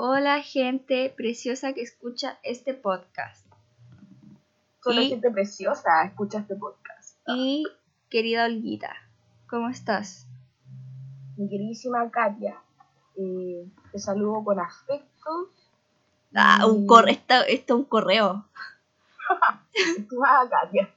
[0.00, 3.44] Hola gente preciosa que escucha este podcast.
[4.80, 7.18] Solo Y- gente preciosa escucha este podcast.
[7.26, 7.64] Y
[8.08, 8.94] querida Olguita,
[9.50, 10.28] ¿cómo estás?
[11.36, 12.62] Mi queridísima Katia,
[13.16, 15.50] eh, te saludo con afecto.
[16.32, 18.44] Ah, un Y- corre, esto, es un correo.
[19.98, 20.88] Estimada Katia,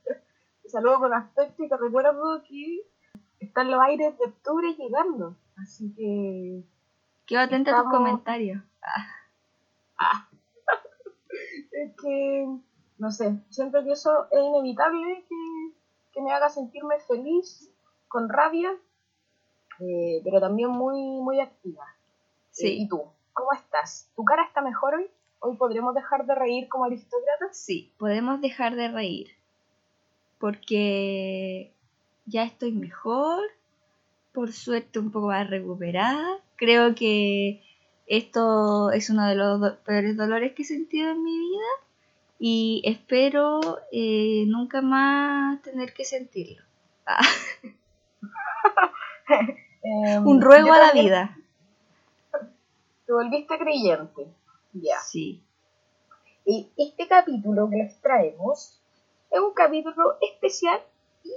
[0.62, 2.82] te saludo con afecto y te recuerdo que
[3.40, 5.36] están los aires de octubre llegando.
[5.58, 6.64] Así que
[7.26, 8.62] Quedo atenta a tus comentarios.
[11.72, 12.48] Es que,
[12.98, 15.74] no sé, siento que eso es inevitable que,
[16.14, 17.72] que me haga sentirme feliz,
[18.08, 18.72] con rabia,
[19.80, 21.86] eh, pero también muy, muy activa.
[21.86, 23.02] Eh, sí, ¿Y tú?
[23.34, 24.12] ¿Cómo estás?
[24.16, 25.10] ¿Tu cara está mejor hoy?
[25.40, 27.58] ¿Hoy podremos dejar de reír como aristócratas?
[27.58, 29.30] sí, podemos dejar de reír.
[30.40, 31.74] Porque
[32.26, 33.42] ya estoy mejor.
[34.34, 36.40] Por suerte un poco más recuperada.
[36.56, 37.62] Creo que
[38.18, 41.68] esto es uno de los do- peores dolores que he sentido en mi vida.
[42.40, 43.60] Y espero
[43.92, 46.64] eh, nunca más tener que sentirlo.
[47.06, 47.20] Ah,
[49.84, 51.38] Em, un ruego a la también- vida.
[53.06, 54.28] Te volviste creyente.
[54.74, 55.00] Ya.
[55.00, 55.44] Sí.
[56.46, 58.80] Y este capítulo que les traemos
[59.30, 60.80] es un capítulo especial
[61.24, 61.32] y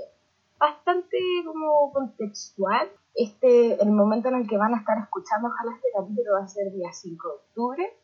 [0.64, 2.88] bastante como contextual.
[3.14, 6.48] Este, el momento en el que van a estar escuchando, ojalá este capítulo va a
[6.48, 7.96] ser día 5 de octubre,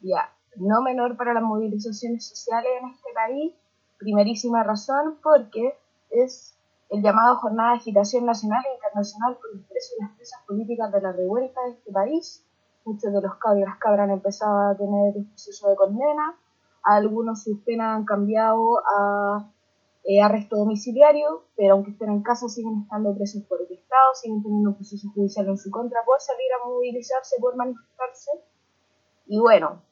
[0.00, 3.54] día no menor para las movilizaciones sociales en este país.
[3.98, 5.74] Primerísima razón porque
[6.10, 6.54] es
[6.90, 10.92] el llamado Jornada de Agitación Nacional e Internacional por los presos y las presas políticas
[10.92, 12.44] de la revuelta de este país.
[12.84, 16.34] Muchos de los cabros y las cabras han empezado a tener un proceso de condena.
[16.82, 19.50] Algunos sus penas han cambiado a
[20.10, 24.42] eh, arresto domiciliario, pero aunque estén en casa siguen estando presos por el Estado, siguen
[24.42, 28.30] teniendo un proceso judicial en su contra por salir a movilizarse, por manifestarse.
[29.26, 29.82] Y bueno,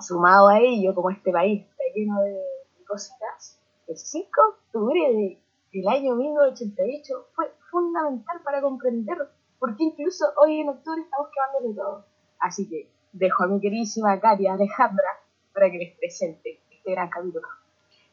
[0.00, 2.40] sumado a ello, como este país está lleno de,
[2.88, 5.38] cositas, el 5 de octubre de-
[5.72, 9.16] del año 1988 fue fundamental para comprender
[9.58, 12.04] por qué incluso hoy en octubre estamos quemando de todo.
[12.40, 15.04] Así que dejo a mi queridísima Katia Alejandra
[15.54, 17.46] para que les presente este gran capítulo.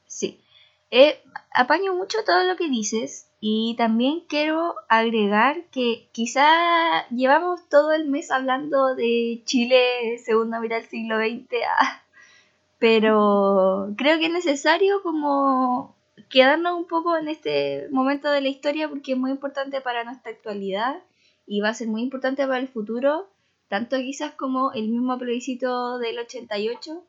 [0.06, 0.42] Sí.
[0.92, 1.22] Eh,
[1.54, 8.08] apaño mucho todo lo que dices y también quiero agregar que quizá llevamos todo el
[8.08, 11.48] mes hablando de Chile segunda mitad del siglo XX,
[11.80, 12.02] ah,
[12.80, 15.96] pero creo que es necesario como
[16.30, 20.32] quedarnos un poco en este momento de la historia porque es muy importante para nuestra
[20.32, 21.02] actualidad
[21.46, 23.28] y va a ser muy importante para el futuro,
[23.68, 27.04] tanto quizás como el mismo plebiscito del 88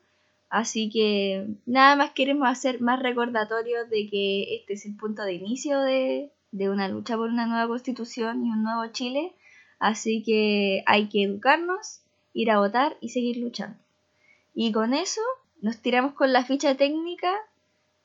[0.51, 5.35] Así que nada más queremos hacer más recordatorios de que este es el punto de
[5.35, 9.33] inicio de, de una lucha por una nueva constitución y un nuevo Chile.
[9.79, 12.01] Así que hay que educarnos,
[12.33, 13.77] ir a votar y seguir luchando.
[14.53, 15.21] Y con eso
[15.61, 17.31] nos tiramos con la ficha técnica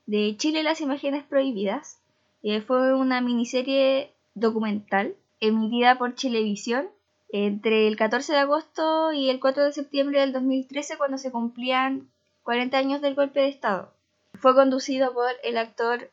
[0.07, 1.99] de Chile las imágenes prohibidas.
[2.45, 6.87] Eh, fue una miniserie documental emitida por Chilevisión
[7.31, 12.09] entre el 14 de agosto y el 4 de septiembre del 2013 cuando se cumplían
[12.47, 13.93] 40 años del golpe de Estado.
[14.35, 16.11] Fue conducido por el actor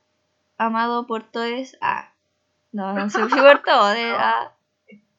[0.58, 1.78] amado por todos.
[1.80, 2.12] Ah,
[2.72, 3.96] no, no se por todos.
[4.18, 4.52] ah,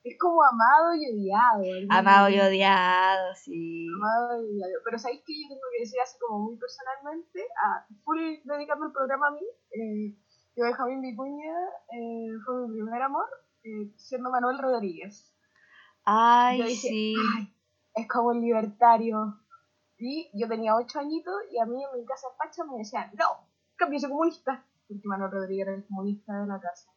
[0.02, 1.62] Es como amado y odiado.
[1.86, 1.94] ¿no?
[1.96, 3.86] amado y odiado, sí.
[3.94, 4.72] Amado y odiado.
[4.84, 7.40] Pero ¿sabéis que yo tengo que decir así como muy personalmente?
[7.64, 9.46] A full dedicando el programa a mí.
[9.70, 10.16] Eh,
[10.56, 11.54] yo, Benjamín Vicuña,
[11.92, 13.26] eh, fue mi primer amor,
[13.62, 15.32] eh, siendo Manuel Rodríguez.
[16.04, 17.14] Ay, dije, sí.
[17.38, 17.54] "Ay,
[17.94, 19.38] es como el libertario.
[20.06, 23.48] Y yo tenía ocho añitos y a mí en mi casa Pacha me decían, no,
[23.76, 24.64] cámbiese comunista.
[24.86, 26.90] Porque Manuel Rodríguez era el comunista de la casa.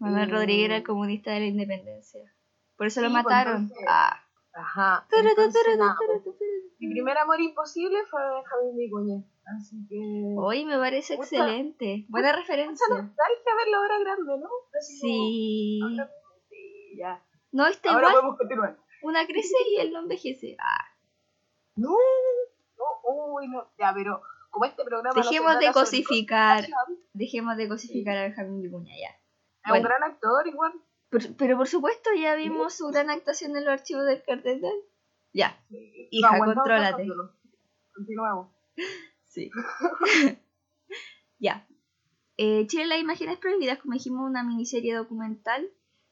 [0.00, 2.20] Manuel Rodríguez era el comunista de la independencia.
[2.76, 3.56] Por eso lo Sí, pues, mataron.
[3.62, 4.24] entonces- Ah.
[4.54, 5.06] Ajá.
[5.08, 6.50] Turu, tu, entonces, turu, tu, nada, turu, tu, turu.
[6.80, 9.22] Mi primer amor imposible fue Benjamín Vicuña.
[9.56, 10.34] Así que.
[10.36, 12.06] Hoy me parece excelente.
[12.08, 12.86] Buena Mucha referencia.
[12.88, 14.48] nostalgia verlo ahora grande, ¿no?
[14.76, 15.80] Así como, Sí.
[15.84, 16.10] ahora-
[16.50, 17.22] sí, ya.
[17.52, 18.14] No, está Ahora igual.
[18.14, 18.78] podemos continuar.
[19.02, 20.56] Una crece y él no envejece.
[20.58, 20.84] Ah.
[21.76, 21.94] No,
[22.78, 23.70] no, uy, no.
[23.78, 25.14] Ya, pero como este programa.
[25.14, 26.66] no Dejemos de cosificar.
[27.12, 29.10] Dejemos de cosificar a Benjamín Vicuña ya.
[29.10, 29.82] Es Bueno.
[29.82, 30.72] un gran actor, igual.
[31.38, 34.74] Pero por supuesto ya vimos su gran actuación en los archivos del cardenal.
[35.32, 36.08] Ya, Sí.
[36.10, 37.06] Hija, aguantamos contrólate.
[37.94, 38.48] Continuamos.
[39.24, 39.50] sí.
[41.38, 41.66] ya.
[42.36, 45.68] Eh, Chile las imágenes prohibidas, como dijimos, una miniserie documental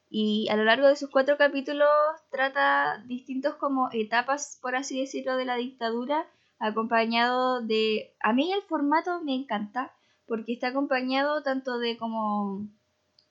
[0.08, 1.88] y a lo largo de sus cuatro capítulos
[2.30, 8.14] trata distintos como etapas, por así decirlo, de la dictadura, acompañado de...
[8.20, 9.92] A mí el formato me encanta
[10.26, 12.68] porque está acompañado tanto de como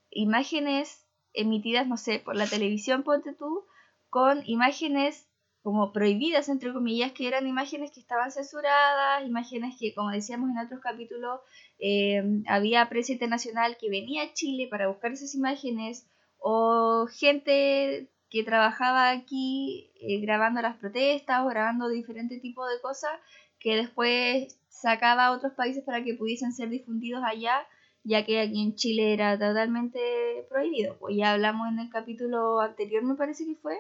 [0.10, 3.66] imágenes emitidas, no sé, por la televisión, ponte tú,
[4.10, 5.27] con imágenes
[5.62, 10.60] como prohibidas, entre comillas, que eran imágenes que estaban censuradas, imágenes que, como decíamos en
[10.60, 11.39] otros capítulos,
[11.80, 16.07] eh, había prensa internacional que venía a Chile para buscar esas imágenes,
[16.38, 23.12] o gente que trabajaba aquí eh, grabando las protestas o grabando diferentes tipos de cosas
[23.60, 27.66] que después sacaba a otros países para que pudiesen ser difundidos allá,
[28.04, 30.98] ya que aquí en Chile era totalmente prohibido.
[31.00, 33.77] Pues ya hablamos en el capítulo anterior, me parece que fue,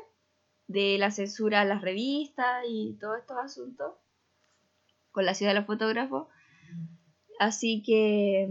[0.67, 3.93] de la censura a las revistas y todos estos asuntos
[5.11, 6.27] con la ciudad de los fotógrafos.
[7.39, 8.47] Así que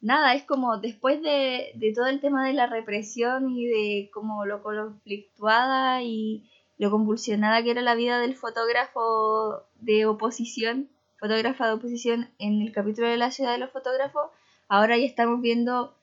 [0.00, 4.62] nada, es como después de, todo el tema de la represión y de como lo
[4.62, 6.48] conflictuada y
[6.78, 10.88] lo convulsionada que era la vida del fotógrafo de oposición,
[11.18, 14.30] fotógrafa de oposición en el capítulo de la ciudad de los fotógrafos,
[14.68, 15.94] ahora ya estamos viendo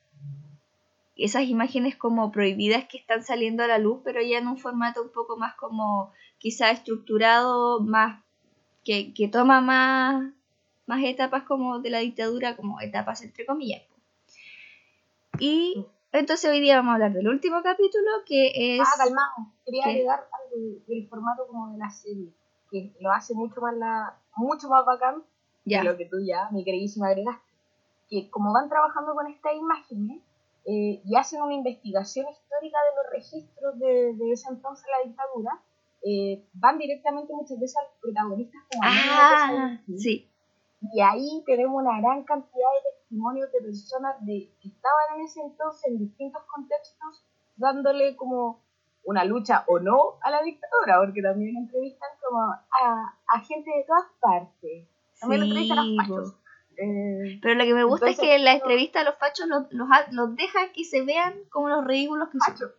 [1.15, 5.01] esas imágenes como prohibidas que están saliendo a la luz, pero ya en un formato
[5.01, 8.21] un poco más como quizá estructurado, más
[8.83, 10.31] que, toma más,
[10.87, 13.83] más etapas como de la dictadura, como etapas entre comillas.
[15.39, 18.81] Y entonces hoy día vamos a hablar del último capítulo que es...
[18.81, 22.33] Ah, calmado, quería agregar algo del formato como de la serie,
[22.71, 25.23] que lo hace mucho más, la, mucho más bacán
[25.65, 25.79] ya.
[25.79, 27.45] de lo que tú ya, mi queridísima, agregaste.
[28.09, 30.21] Que como van trabajando con estas imágenes,
[30.65, 35.61] eh, y hacen una investigación histórica de los registros de, de ese entonces la dictadura,
[36.03, 40.29] eh, van directamente muchas veces a los protagonistas como ah, sí.
[40.81, 45.41] Y ahí tenemos una gran cantidad de testimonios de personas de, que estaban en ese
[45.41, 47.23] entonces en distintos contextos,
[47.55, 48.61] dándole como
[49.03, 53.85] una lucha o no a la dictadura, porque también entrevistan como a, a gente de
[53.85, 54.87] todas partes.
[55.19, 56.35] También entrevistan a fachos.
[56.77, 59.87] Eh, Pero lo que me gusta es que en la entrevista los fachos los, los,
[60.11, 62.71] los dejan que se vean como los ridículos que son.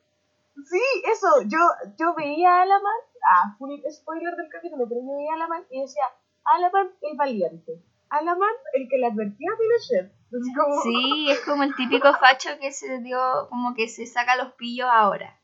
[0.65, 0.81] Sí,
[1.11, 1.59] eso, yo,
[1.99, 5.81] yo veía a Alaman, ah, full spoiler del capítulo, pero yo veía a Alaman y
[5.81, 6.05] decía,
[6.45, 10.13] Alaman el valiente, Alaman el que le advertía a Pinochet.
[10.57, 10.83] Como...
[10.83, 13.19] Sí, es como el típico facho que se dio,
[13.51, 15.41] como que se saca los pillos ahora.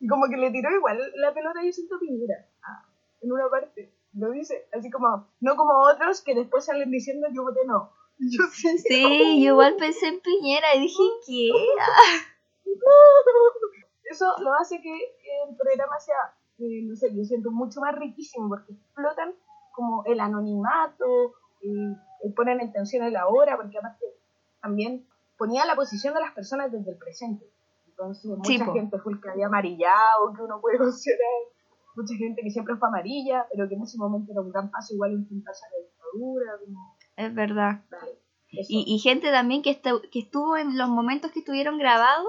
[0.00, 2.86] Y como que le tiró igual la pelota y siento Piñera, ah,
[3.20, 7.42] en una parte lo dice, así como, no como otros que después salen diciendo yo
[7.42, 7.92] voté no.
[8.18, 11.50] Yo sí, sí yo igual pensé en Piñera y dije, ¿qué?
[14.10, 18.48] Eso lo hace que el programa sea, eh, no sé, yo siento mucho más riquísimo
[18.48, 19.34] porque explotan
[19.72, 23.98] como el anonimato, y ponen en tensión la hora, porque además
[24.60, 25.06] también
[25.36, 27.46] ponía la posición de las personas desde el presente.
[27.88, 31.30] Entonces, mucha gente fue el que había amarillado, que uno puede considerar
[31.96, 34.94] mucha gente que siempre fue amarilla, pero que en ese momento era un gran paso
[34.94, 36.52] igual enfrentarse a la dictadura.
[37.16, 37.82] Es verdad.
[38.50, 42.28] y, y, gente también que, que estuvo en los momentos que estuvieron grabados,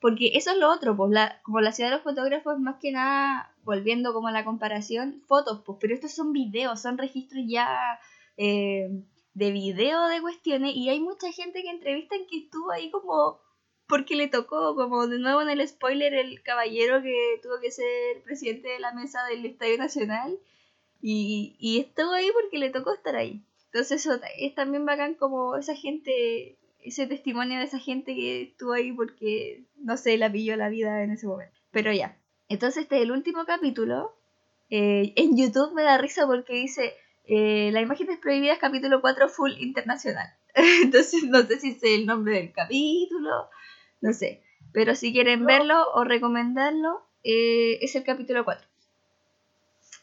[0.00, 2.92] porque eso es lo otro, pues la, como la ciudad de los fotógrafos, más que
[2.92, 7.98] nada, volviendo como a la comparación, fotos, pues, pero estos son videos, son registros ya
[8.42, 8.88] eh,
[9.34, 13.38] de video de cuestiones, y hay mucha gente que entrevistan que estuvo ahí como
[13.86, 18.22] porque le tocó, como de nuevo en el spoiler, el caballero que tuvo que ser
[18.22, 20.38] presidente de la mesa del Estadio Nacional.
[21.02, 23.42] Y, y estuvo ahí porque le tocó estar ahí.
[23.66, 28.72] Entonces eso es también bacán como esa gente, ese testimonio de esa gente que estuvo
[28.72, 31.58] ahí porque, no sé, la pilló la vida en ese momento.
[31.72, 32.16] Pero ya.
[32.48, 34.16] Entonces este es el último capítulo.
[34.70, 36.94] Eh, en YouTube me da risa porque dice,
[37.30, 40.28] eh, la imagen es prohibida capítulo 4 full internacional.
[40.82, 43.48] Entonces no sé si es el nombre del capítulo
[44.00, 44.42] no sé.
[44.72, 48.66] Pero si quieren verlo o recomendarlo, eh, es el capítulo 4.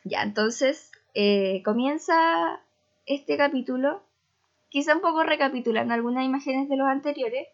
[0.04, 2.62] Ya, entonces eh, comienza
[3.06, 4.04] este capítulo,
[4.70, 7.48] quizá un poco recapitulando algunas imágenes de los anteriores,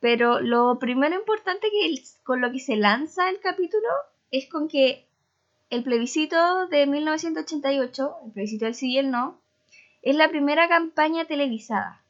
[0.00, 3.88] pero lo primero importante que con lo que se lanza el capítulo
[4.30, 5.06] es con que
[5.70, 9.40] el plebiscito de 1988, el plebiscito del sí y el no,
[10.02, 12.02] es la primera campaña televisada.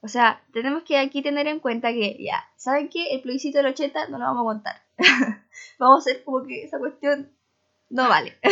[0.00, 3.14] O sea, tenemos que aquí tener en cuenta que, ya, ¿saben qué?
[3.14, 4.82] El plebiscito del 80 no lo vamos a contar.
[5.78, 7.30] vamos a hacer como que esa cuestión
[7.90, 8.38] no vale.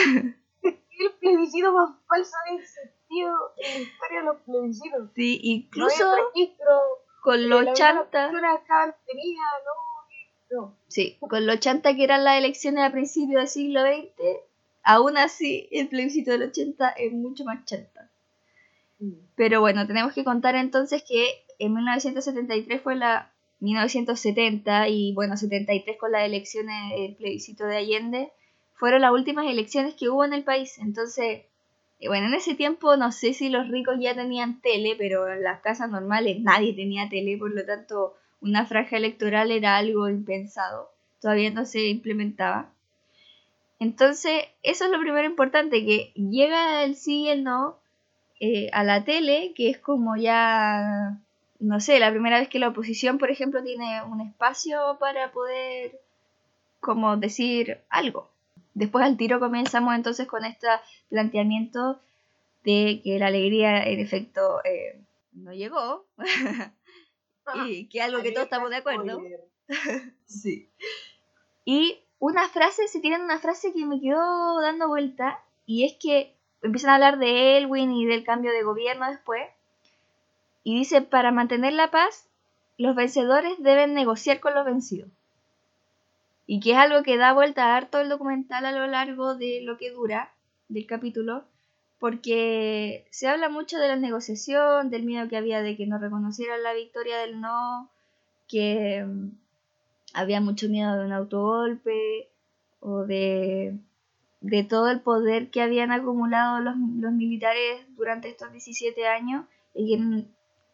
[0.62, 5.10] el plebiscito más falso en el sentido en la historia de los plebiscitos.
[5.14, 6.04] Sí, incluso
[7.22, 8.32] con los chantas.
[8.32, 8.40] No,
[10.88, 14.38] Sí, con los chantas que eran las elecciones a principios del siglo XX,
[14.82, 18.10] aún así el plebiscito del 80 es mucho más chanta.
[18.98, 19.12] Mm.
[19.36, 25.96] Pero bueno, tenemos que contar entonces que en 1973 fue la 1970 y bueno, 73
[25.96, 28.32] con las elecciones, el plebiscito de Allende,
[28.74, 30.78] fueron las últimas elecciones que hubo en el país.
[30.78, 31.42] Entonces,
[32.00, 35.44] eh, bueno, en ese tiempo no sé si los ricos ya tenían tele, pero en
[35.44, 40.90] las casas normales nadie tenía tele, por lo tanto una franja electoral era algo impensado,
[41.20, 42.70] todavía no se implementaba.
[43.78, 47.78] Entonces, eso es lo primero importante, que llega el sí y el no
[48.40, 51.18] eh, a la tele, que es como ya,
[51.58, 55.98] no sé, la primera vez que la oposición, por ejemplo, tiene un espacio para poder
[56.80, 58.28] como decir algo.
[58.74, 60.66] Después al tiro comenzamos entonces con este
[61.08, 62.00] planteamiento
[62.64, 65.00] de que la alegría en efecto eh,
[65.32, 66.04] no llegó
[67.66, 69.20] y que algo que todos estamos de acuerdo.
[70.26, 70.70] sí.
[71.64, 76.36] Y una frase, se tienen una frase que me quedó dando vuelta y es que
[76.62, 79.42] empiezan a hablar de Elwin y del cambio de gobierno después
[80.64, 82.28] y dice, para mantener la paz,
[82.78, 85.10] los vencedores deben negociar con los vencidos.
[86.46, 89.60] Y que es algo que da vuelta a harto el documental a lo largo de
[89.62, 90.32] lo que dura
[90.68, 91.44] del capítulo,
[92.02, 96.60] porque se habla mucho de la negociación, del miedo que había de que no reconocieran
[96.64, 97.92] la victoria del no,
[98.48, 99.28] que mm,
[100.12, 102.28] había mucho miedo de un autogolpe
[102.80, 103.78] o de,
[104.40, 110.26] de todo el poder que habían acumulado los, los militares durante estos 17 años y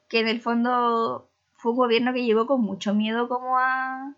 [0.09, 4.17] que en el fondo fue un gobierno que llegó con mucho miedo como a,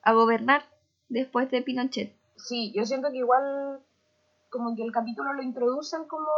[0.00, 0.62] a gobernar
[1.10, 2.14] después de Pinochet.
[2.36, 3.82] Sí, yo siento que igual
[4.50, 6.28] como que el capítulo lo introducen como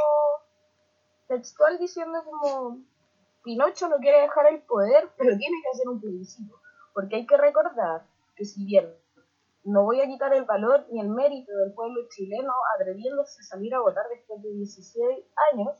[1.28, 2.78] textual diciendo como
[3.42, 6.60] Pinocho no quiere dejar el poder, pero tiene que hacer un plebiscito.
[6.92, 8.92] Porque hay que recordar que si bien
[9.64, 13.74] no voy a quitar el valor ni el mérito del pueblo chileno atreviéndose a salir
[13.74, 15.70] a votar después de 16 años,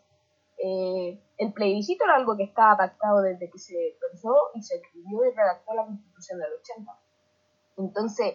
[0.63, 5.25] eh, el plebiscito era algo que estaba pactado desde que se pensó y se escribió
[5.25, 6.99] y redactó la constitución del 80.
[7.79, 8.35] Entonces,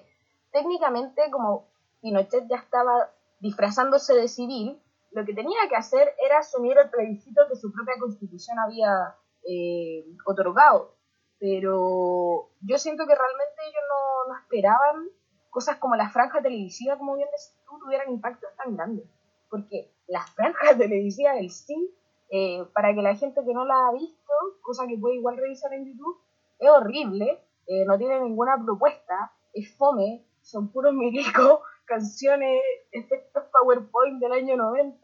[0.52, 1.68] técnicamente, como
[2.02, 3.12] Pinochet ya estaba
[3.46, 7.94] disfrazándose de civil, lo que tenía que hacer era asumir el plebiscito que su propia
[8.00, 9.16] constitución había
[9.48, 10.96] eh, otorgado.
[11.38, 13.84] Pero yo siento que realmente ellos
[14.28, 15.10] no, esperaban
[15.52, 19.04] cosas como la franja televisiva, como bien decís tú, tuvieran impacto tan grande.
[19.48, 21.96] Porque las franjas televisivas del sí
[22.32, 25.72] eh, para que la gente que no la ha visto, cosa que puede igual revisar
[25.74, 26.18] en YouTube,
[26.58, 32.62] es horrible, eh, no tiene ninguna propuesta, es fome, son puros milicos, canciones,
[32.92, 35.00] efectos PowerPoint del año 90,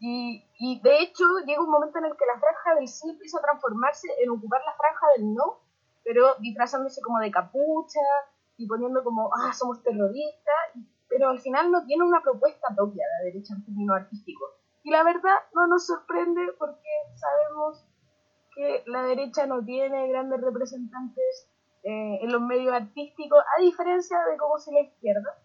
[0.00, 3.38] y, y, de hecho llega un momento en el que la franja del sí empieza
[3.38, 5.60] a transformarse en ocupar la franja del no,
[6.02, 8.00] pero disfrazándose como de capucha
[8.56, 13.18] y poniendo como, ah, somos terroristas, pero al final no tiene una propuesta propia de
[13.18, 14.50] la derecha en términos artísticos
[14.82, 17.86] y la verdad no nos sorprende porque sabemos
[18.54, 21.48] que la derecha no tiene grandes representantes
[21.84, 25.38] eh, en los medios artísticos, a diferencia de cómo se la izquierda.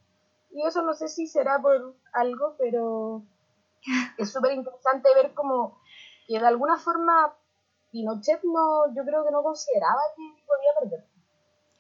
[0.51, 3.23] Y eso no sé si será por algo, pero
[4.17, 5.79] es súper interesante ver como
[6.27, 7.33] que de alguna forma
[7.91, 11.05] Pinochet no, yo creo que no consideraba que podía perder.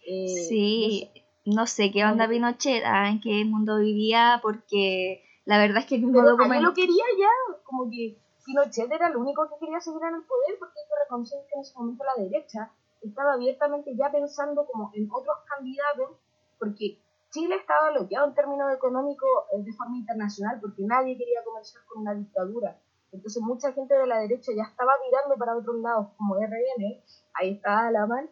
[0.05, 1.11] Eh, sí,
[1.45, 1.91] no sé.
[1.91, 6.19] qué onda Pinochet, ah, en qué mundo vivía, porque la verdad es que el mismo
[6.19, 6.67] Pero documento...
[6.67, 10.57] lo quería ya, como que Pinochet era el único que quería seguir en el poder
[10.59, 12.71] porque hay que reconocer que en ese momento la derecha
[13.01, 16.17] estaba abiertamente ya pensando como en otros candidatos,
[16.57, 16.99] porque
[17.31, 22.01] Chile estaba bloqueado en términos económicos eh, de forma internacional porque nadie quería comenzar con
[22.01, 22.79] una dictadura.
[23.11, 27.03] Entonces mucha gente de la derecha ya estaba mirando para otros lados, como RN,
[27.33, 28.29] ahí estaba la mano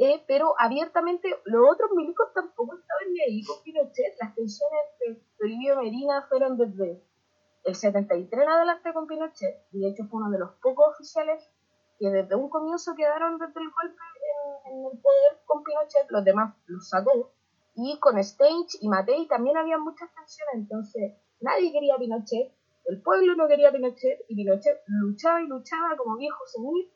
[0.00, 4.14] eh, pero abiertamente los otros milicos tampoco estaban ni ahí con Pinochet.
[4.20, 7.02] Las tensiones entre Toribio Medina fueron desde
[7.64, 11.50] el 73 en adelante con Pinochet, y de hecho fue uno de los pocos oficiales
[11.98, 14.00] que desde un comienzo quedaron desde el golpe
[14.66, 17.32] en, el poder con Pinochet, los demás los sacó,
[17.78, 22.52] y con Stage y Matei también había muchas tensiones, entonces nadie quería a Pinochet,
[22.86, 26.90] el pueblo no quería a Pinochet, y Pinochet luchaba y luchaba como viejo senil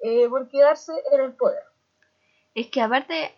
[0.00, 1.62] eh, por quedarse en el poder
[2.58, 3.32] es que aparte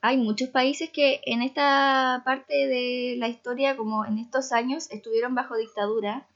[0.00, 5.34] hay muchos países que en esta parte de la historia, como en estos años, estuvieron
[5.34, 6.26] bajo dictadura.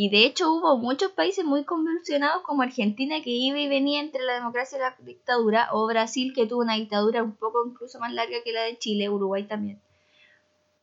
[0.00, 4.22] Y de hecho hubo muchos países muy convulsionados como Argentina que iba y venía entre
[4.22, 8.12] la democracia y la dictadura, o Brasil que tuvo una dictadura un poco incluso más
[8.12, 9.82] larga que la de Chile, Uruguay también.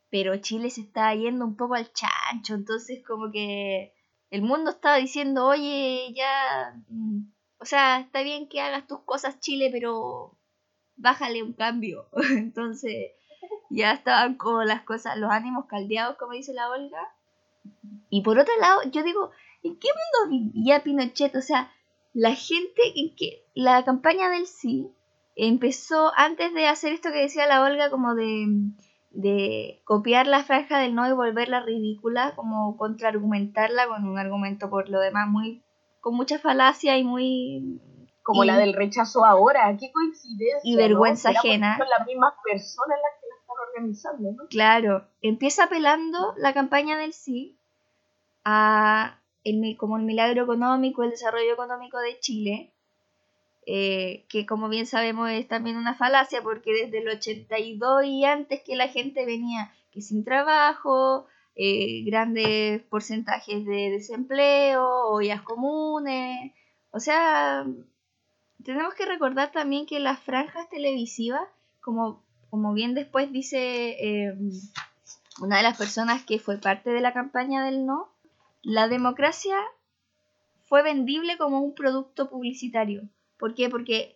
[0.09, 3.93] Pero Chile se estaba yendo un poco al chancho, entonces como que
[4.31, 7.21] el mundo estaba diciendo, oye, ya, mm,
[7.59, 10.37] o sea, está bien que hagas tus cosas Chile, pero
[10.97, 12.09] bájale un cambio.
[12.37, 13.13] Entonces
[13.69, 17.14] ya estaban como las cosas, los ánimos caldeados, como dice la Olga.
[18.09, 19.31] Y por otro lado, yo digo,
[19.63, 21.35] ¿en qué mundo vivía Pinochet?
[21.35, 21.71] O sea,
[22.13, 24.89] la gente en que la campaña del sí
[25.35, 28.45] empezó antes de hacer esto que decía la Olga, como de,
[29.11, 34.89] de copiar la franja del no y volverla ridícula, como contraargumentarla con un argumento por
[34.89, 35.61] lo demás muy
[35.99, 37.81] con mucha falacia y muy
[38.21, 40.59] como la del rechazo ahora, qué coincidencia.
[40.63, 41.77] Y vergüenza ajena.
[41.77, 43.24] Son las mismas personas las que
[44.49, 47.55] Claro, empieza apelando la campaña del sí
[48.43, 52.71] a el, como el milagro económico, el desarrollo económico de Chile,
[53.67, 58.61] eh, que como bien sabemos es también una falacia porque desde el 82 y antes
[58.61, 66.51] que la gente venía que sin trabajo, eh, grandes porcentajes de desempleo, ollas comunes,
[66.91, 67.65] o sea,
[68.63, 71.47] tenemos que recordar también que las franjas televisivas,
[71.81, 72.24] como,
[72.55, 74.33] como bien después dice eh,
[75.41, 78.07] una de las personas que fue parte de la campaña del no,
[78.63, 79.57] la democracia
[80.63, 83.01] fue vendible como un producto publicitario.
[83.37, 83.69] ¿Por qué?
[83.69, 84.15] Porque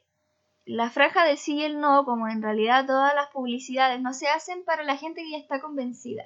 [0.63, 4.29] la franja del sí y el no, como en realidad todas las publicidades, no se
[4.29, 6.23] hacen para la gente que ya está convencida.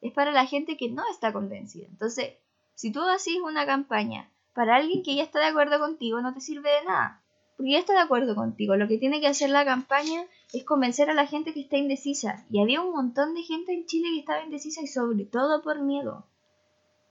[0.00, 1.88] Es para la gente que no está convencida.
[1.88, 2.34] Entonces,
[2.76, 6.40] si tú haces una campaña para alguien que ya está de acuerdo contigo, no te
[6.40, 7.20] sirve de nada.
[7.56, 8.76] Porque ya está de acuerdo contigo.
[8.76, 12.44] Lo que tiene que hacer la campaña es convencer a la gente que está indecisa.
[12.50, 15.80] Y había un montón de gente en Chile que estaba indecisa y sobre todo por
[15.80, 16.26] miedo.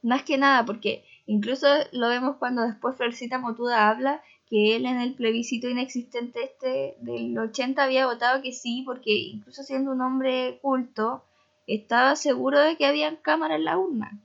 [0.04, 5.00] Más que nada, porque incluso lo vemos cuando después Florcita Motuda habla que él en
[5.00, 10.60] el plebiscito inexistente este del 80 había votado que sí, porque incluso siendo un hombre
[10.62, 11.24] culto,
[11.66, 14.20] estaba seguro de que había cámara en la urna.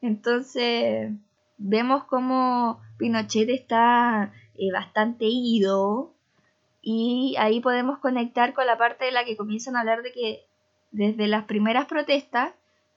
[0.00, 1.12] Entonces,
[1.58, 6.12] vemos como Pinochet está eh, bastante ido
[6.82, 10.46] y ahí podemos conectar con la parte de la que comienzan a hablar de que
[10.90, 12.52] desde las primeras protestas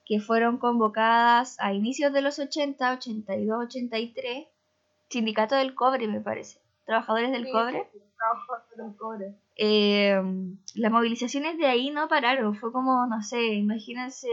[0.05, 4.47] que fueron convocadas a inicios de los 80, 82, 83,
[5.07, 7.89] Sindicato del Cobre, me parece, Trabajadores del Cobre.
[8.75, 9.35] del cobre.
[9.55, 10.21] Eh,
[10.75, 14.27] las movilizaciones de ahí no pararon, fue como, no sé, imagínense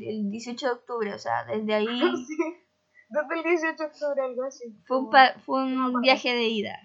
[0.00, 2.00] el 18 de octubre, o sea, desde ahí...
[3.08, 4.74] Desde el 18 de octubre, algo así.
[4.86, 5.10] Fue un,
[5.44, 6.78] fue un viaje de ida.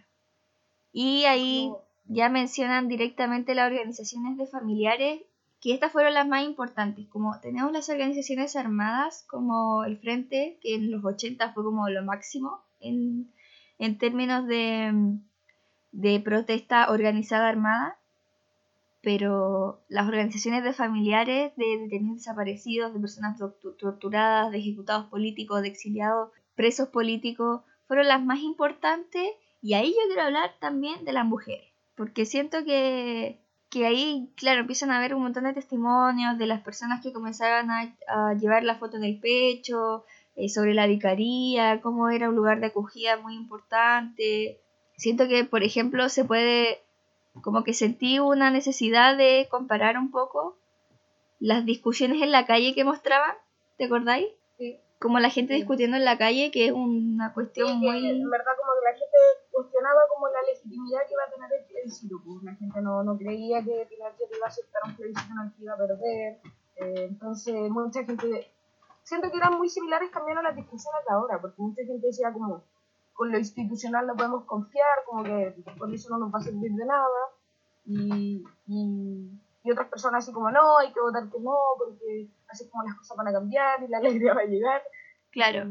[0.91, 1.71] Y ahí
[2.05, 5.21] ya mencionan directamente las organizaciones de familiares
[5.61, 10.75] que estas fueron las más importantes, como tenemos las organizaciones armadas como el Frente, que
[10.75, 13.29] en los 80 fue como lo máximo en,
[13.99, 15.19] términos de,
[15.91, 17.98] de protesta organizada armada,
[19.01, 23.39] pero las organizaciones de familiares de detenidos desaparecidos, de personas
[23.77, 29.29] torturadas, de ejecutados políticos, de exiliados, presos políticos, fueron las más importantes
[29.61, 34.61] y ahí yo quiero hablar también de las mujeres, porque siento que que ahí, claro,
[34.61, 38.75] empiezan a haber un montón de testimonios de las personas que comenzaban a, llevar la
[38.75, 43.35] foto en el pecho, eh, sobre la vicaría, cómo era un lugar de acogida muy
[43.35, 44.59] importante.
[44.97, 46.79] Siento que, por ejemplo, se puede,
[47.41, 50.57] como que sentí una necesidad de comparar un poco
[51.39, 53.35] las discusiones en la calle que mostraban,
[53.77, 54.27] ¿te acordáis?
[54.57, 54.79] Sí.
[54.99, 58.09] Como la gente discutiendo en la calle, que es una cuestión muy...
[58.09, 59.17] En verdad, como que la gente
[59.51, 63.17] cuestionaba como la legitimidad que iba a tener el plebiscito, pues la gente no, no
[63.17, 66.39] creía que Pinochet iba a aceptar un plebiscito en el que iba a perder,
[66.75, 68.51] eh, entonces mucha gente,
[69.03, 72.33] siento que eran muy similares también a las discusiones de ahora, porque mucha gente decía
[72.33, 72.63] como,
[73.19, 76.71] con lo institucional no podemos confiar, como que con eso no nos va a servir
[76.71, 77.19] de nada,
[77.85, 79.29] y, y,
[79.61, 82.85] y otras personas así como, no, hay que votar que no, porque así es como
[82.85, 84.81] las cosas van a cambiar y la alegría va a llegar.
[85.31, 85.65] Claro.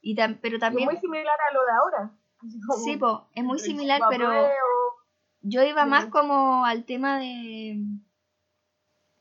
[0.00, 0.88] Y pero también...
[0.88, 2.10] es muy similar a lo de ahora.
[2.82, 4.30] Sí, po, es muy similar, pero
[5.42, 7.78] yo iba más como al tema de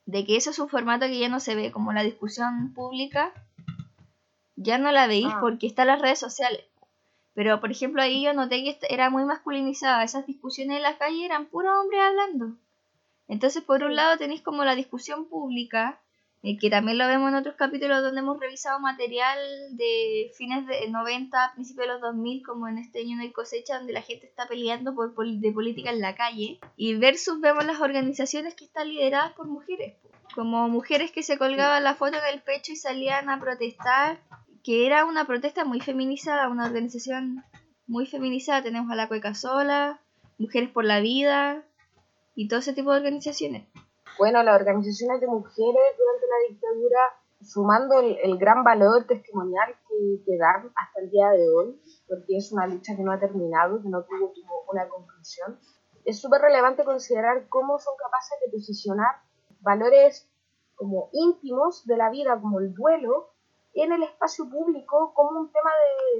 [0.05, 3.33] de que eso es un formato que ya no se ve, como la discusión pública,
[4.55, 5.39] ya no la veis ah.
[5.41, 6.63] porque están las redes sociales.
[7.35, 10.03] Pero, por ejemplo, ahí yo noté que era muy masculinizada.
[10.03, 12.55] Esas discusiones en la calle eran puro hombre hablando.
[13.27, 15.99] Entonces, por un lado tenéis como la discusión pública,
[16.43, 19.39] eh, que también lo vemos en otros capítulos donde hemos revisado material
[19.71, 23.93] de fines de 90, principios de los 2000, como en este año de cosecha, donde
[23.93, 28.53] la gente está peleando por de política en la calle, y versus vemos las organizaciones
[28.53, 29.95] que están lideradas por mujeres,
[30.35, 34.19] como mujeres que se colgaban la foto en el pecho y salían a protestar,
[34.65, 37.43] que era una protesta muy feminizada, una organización
[37.85, 40.01] muy feminizada, tenemos a la Cueca Sola,
[40.39, 41.63] Mujeres por la Vida,
[42.33, 43.67] y todo ese tipo de organizaciones.
[44.17, 46.99] Bueno, las organizaciones de mujeres durante la dictadura,
[47.43, 52.65] sumando el, gran valor testimonial que, dan hasta el día de hoy, porque es una
[52.65, 54.33] lucha que no ha terminado, que no tuvo,
[54.71, 55.59] una conclusión,
[56.05, 59.21] es súper relevante considerar cómo son capaces de posicionar
[59.61, 60.27] valores
[60.73, 63.34] como íntimos de la vida, como el duelo,
[63.75, 65.71] en el espacio público como un tema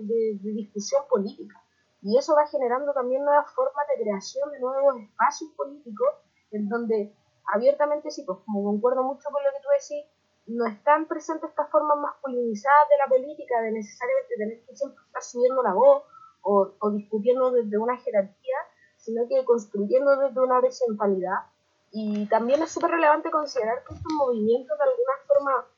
[0.02, 1.62] de, discusión política.
[2.02, 6.08] Y eso va generando también nuevas formas de creación de nuevos espacios políticos
[6.52, 7.16] en donde
[7.54, 10.06] abiertamente sí, pues como concuerdo mucho con lo que tú decís,
[10.48, 15.24] no están presentes estas formas masculinizadas de la política, de necesariamente tener que siempre estar
[15.24, 16.04] subiendo la voz
[16.42, 18.58] o, o discutiendo desde una jerarquía,
[18.98, 21.48] sino que construyendo desde una horizontalidad
[21.92, 25.75] Y también es súper relevante considerar que estos movimientos de alguna forma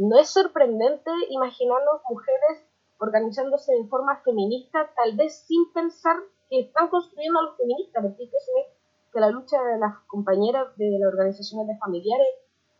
[0.00, 2.64] no es sorprendente imaginarnos mujeres
[2.98, 6.16] organizándose de forma feminista, tal vez sin pensar
[6.48, 8.50] que están construyendo a los feministas, porque es
[9.12, 12.28] que la lucha de las compañeras de las organizaciones de familiares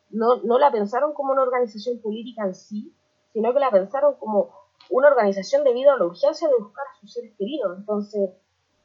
[0.08, 2.96] no, no la pensaron como una organización política en sí,
[3.34, 4.54] sino que la pensaron como
[4.88, 7.76] una organización debido a la urgencia de buscar a sus seres queridos.
[7.76, 8.30] Entonces,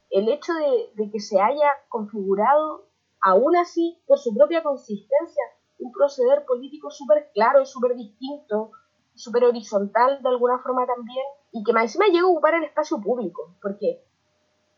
[0.09, 2.89] el hecho de, de que se haya configurado,
[3.21, 5.43] aún así, por su propia consistencia,
[5.79, 8.71] un proceder político súper claro y súper distinto,
[9.13, 12.99] súper horizontal de alguna forma también, y que más encima llega a ocupar el espacio
[13.01, 14.03] público, porque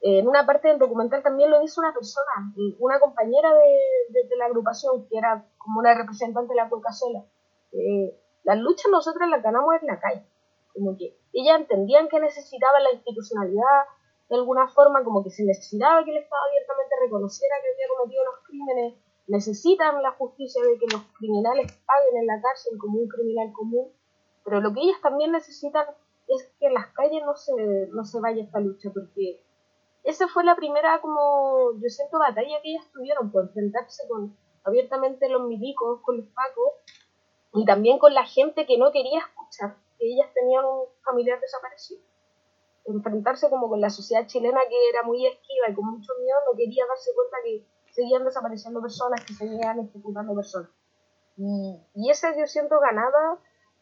[0.01, 4.45] en una parte del documental también lo dice una persona, una compañera de, de, la
[4.45, 7.25] agrupación, que era como una representante de la Cuenca Sola.
[7.71, 10.25] Eh, las luchas nosotras las ganamos en la calle.
[10.73, 13.89] Como que ellas entendían que necesitaban la institucionalidad
[14.29, 18.23] de alguna forma, como que se necesitaba que el Estado abiertamente reconociera que había cometido
[18.25, 18.93] los crímenes,
[19.27, 23.91] necesitan la justicia de que los criminales paguen en la cárcel como un criminal común,
[24.43, 25.85] pero lo que ellas también necesitan
[26.27, 27.53] es que en las calles no se,
[27.91, 29.41] no se vaya esta lucha, porque
[30.03, 35.29] esa fue la primera, como yo siento, batalla que ellas tuvieron, por enfrentarse con abiertamente
[35.29, 36.73] los milicos, con los pacos,
[37.53, 42.01] y también con la gente que no quería escuchar que ellas tenían un familiar desaparecido.
[42.85, 46.57] Enfrentarse como con la sociedad chilena que era muy esquiva y con mucho miedo, no
[46.57, 47.65] quería darse cuenta que
[47.97, 50.69] seguían desapareciendo personas, que seguían ejecutando personas.
[51.35, 53.39] Y, y esa yo siento ganada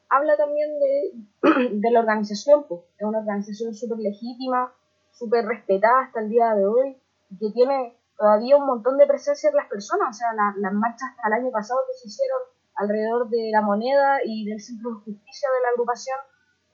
[0.10, 2.82] habla también de, de la organización, pues.
[2.98, 4.74] es una organización súper legítima,
[5.12, 6.98] súper respetada hasta el día de hoy,
[7.40, 10.10] que tiene todavía un montón de presencia en las personas.
[10.10, 12.40] O sea, las marchas hasta el año pasado que se hicieron
[12.76, 16.18] alrededor de la moneda y del centro de justicia de la agrupación,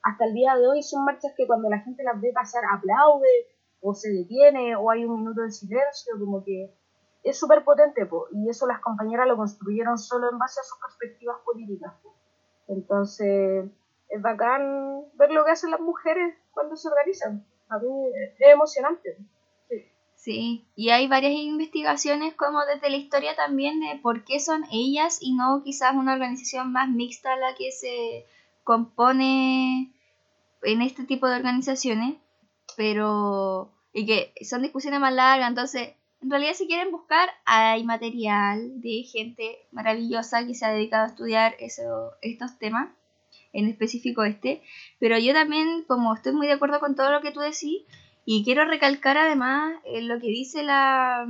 [0.02, 3.46] hasta el día de hoy son marchas que cuando la gente las ve pasar aplaude
[3.80, 6.74] o se detiene o hay un minuto de silencio, como que
[7.22, 11.36] es súper potente, y eso las compañeras lo construyeron solo en base a sus perspectivas
[11.44, 11.92] políticas.
[12.68, 13.66] Entonces,
[14.08, 17.88] es bacán ver lo que hacen las mujeres cuando se organizan a mí
[18.38, 19.16] es emocionante.
[20.14, 20.64] Sí.
[20.76, 25.34] y hay varias investigaciones como desde la historia también de por qué son ellas y
[25.34, 28.24] no quizás una organización más mixta la que se
[28.62, 29.92] compone
[30.62, 32.14] en este tipo de organizaciones,
[32.76, 38.80] pero y que son discusiones más largas, entonces en realidad si quieren buscar hay material
[38.80, 42.90] de gente maravillosa que se ha dedicado a estudiar eso, estos temas
[43.52, 44.62] en específico este,
[44.98, 47.82] pero yo también, como estoy muy de acuerdo con todo lo que tú decís,
[48.24, 51.26] y quiero recalcar además eh, lo que dice la,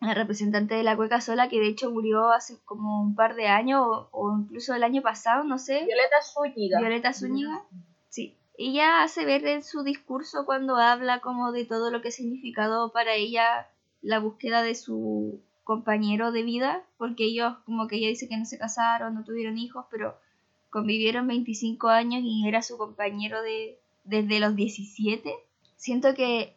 [0.00, 3.48] la, representante de la Cueca Sola, que de hecho murió hace como un par de
[3.48, 5.84] años, o, incluso el año pasado, no sé.
[5.84, 6.78] Violeta Zúñiga.
[6.78, 7.64] Violeta Zúñiga,
[8.08, 8.36] sí.
[8.56, 12.92] Ella hace ver en su discurso cuando habla como de todo lo que ha significado
[12.92, 13.68] para ella
[14.02, 18.44] la búsqueda de su compañero de vida, porque ellos como que ella dice que no
[18.44, 20.18] se casaron, no tuvieron hijos, pero
[20.70, 25.34] convivieron 25 años y era su compañero de, desde los 17.
[25.76, 26.56] Siento que,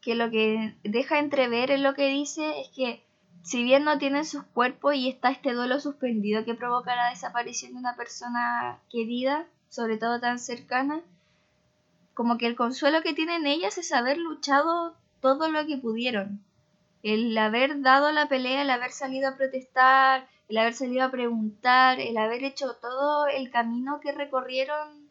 [0.00, 3.02] que lo que deja entrever en lo que dice es que
[3.42, 7.72] si bien no tienen sus cuerpos y está este duelo suspendido que provoca la desaparición
[7.72, 11.02] de una persona querida, sobre todo tan cercana,
[12.14, 16.42] como que el consuelo que tienen ellas es haber luchado todo lo que pudieron.
[17.04, 22.00] El haber dado la pelea, el haber salido a protestar, el haber salido a preguntar,
[22.00, 25.10] el haber hecho todo el camino que recorrieron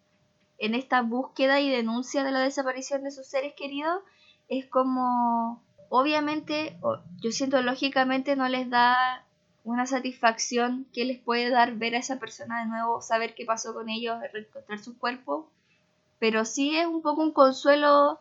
[0.57, 4.01] en esta búsqueda y denuncia de la desaparición de sus seres queridos,
[4.47, 6.79] es como, obviamente,
[7.21, 9.23] yo siento lógicamente no les da
[9.63, 13.71] una satisfacción que les puede dar ver a esa persona de nuevo, saber qué pasó
[13.75, 15.51] con ellos, reencontrar su cuerpo,
[16.17, 18.19] pero sí es un poco un consuelo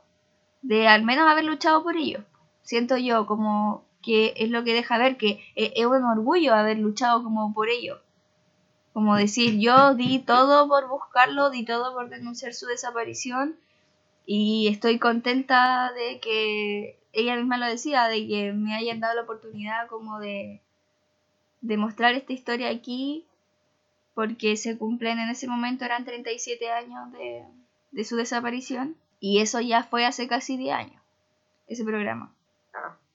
[0.60, 2.22] de al menos haber luchado por ellos.
[2.62, 6.78] Siento yo como que es lo que deja ver que e-, es un orgullo haber
[6.78, 8.00] luchado como por ello.
[8.92, 13.56] Como decir, yo di todo por buscarlo, di todo por denunciar su desaparición
[14.26, 19.22] y estoy contenta de que ella misma lo decía, de que me hayan dado la
[19.22, 20.60] oportunidad como de,
[21.60, 23.26] de mostrar esta historia aquí,
[24.14, 27.44] porque se cumplen en ese momento, eran 37 años de,
[27.90, 31.02] de su desaparición, y eso ya fue hace casi 10 años,
[31.66, 32.32] ese programa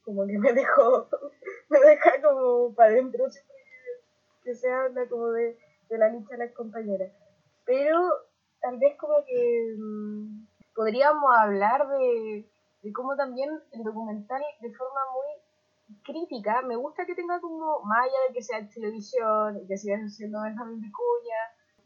[0.07, 1.05] como que me dejó,
[1.69, 3.25] me deja como para adentro
[4.41, 5.57] que, se habla como de,
[5.89, 7.11] la lucha de las compañeras.
[7.65, 7.99] Pero
[8.61, 12.49] tal vez como que mm, podríamos hablar de,
[12.83, 18.05] de cómo también el documental de forma muy crítica, me gusta que tenga como, más
[18.05, 21.35] allá de que sea televisión, que siga siendo Benjamín Vicuña,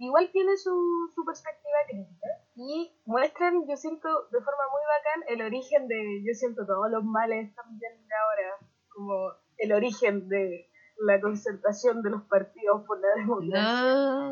[0.05, 0.71] igual tiene su,
[1.13, 6.33] su perspectiva crítica y muestran, yo siento, de forma muy bacán el origen de, yo
[6.33, 8.57] siento, todos los males también de ahora,
[8.89, 14.25] como el origen de la concertación de los partidos por la democracia.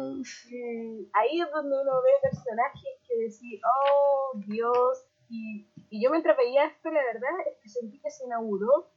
[1.14, 6.66] ahí es donde uno ve personajes que decir, oh Dios, y, y yo mientras veía
[6.66, 8.92] esto, la verdad es que sentí que se inauguró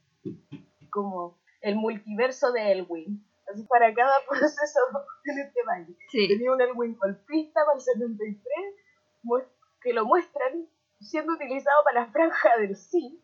[0.91, 3.27] como el multiverso de Elwin.
[3.53, 4.81] Así para cada proceso
[5.25, 5.97] en este país.
[6.11, 8.43] Tenía un Elwin golpista para el 73,
[9.83, 10.69] que lo muestran
[11.01, 13.21] siendo utilizado para la franja del sí,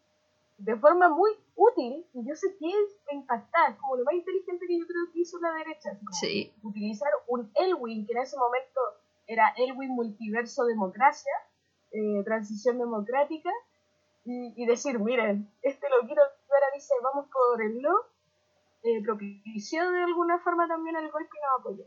[0.58, 4.78] de forma muy útil, y yo sé que es impactar, como lo más inteligente que
[4.78, 5.98] yo creo que hizo la derecha.
[6.20, 6.52] Sí.
[6.62, 8.80] Utilizar un Elwin, que en ese momento
[9.26, 11.32] era Elwin Multiverso Democracia,
[11.92, 13.50] eh, Transición Democrática,
[14.30, 17.94] y, decir, miren, este lo quiero, ahora dice, vamos por el no,
[18.82, 21.84] eh, propició de alguna forma también el golpe y nos apoyó.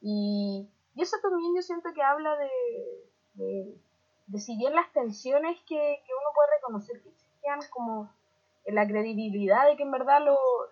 [0.00, 3.78] Y, y, eso también yo siento que habla de,
[4.26, 8.10] de, si bien las tensiones que, que, uno puede reconocer que existían como
[8.66, 10.20] la credibilidad de que en verdad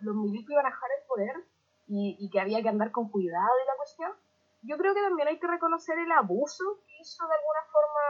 [0.01, 1.45] los milicos iban a dejar el poder
[1.89, 4.13] y, y, que había que andar con cuidado de la cuestión,
[4.63, 8.03] yo creo que también hay que reconocer el abuso que hizo de alguna forma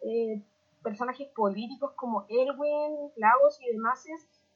[0.00, 0.42] eh,
[0.82, 4.04] personajes políticos como Elwin, Lagos y demás,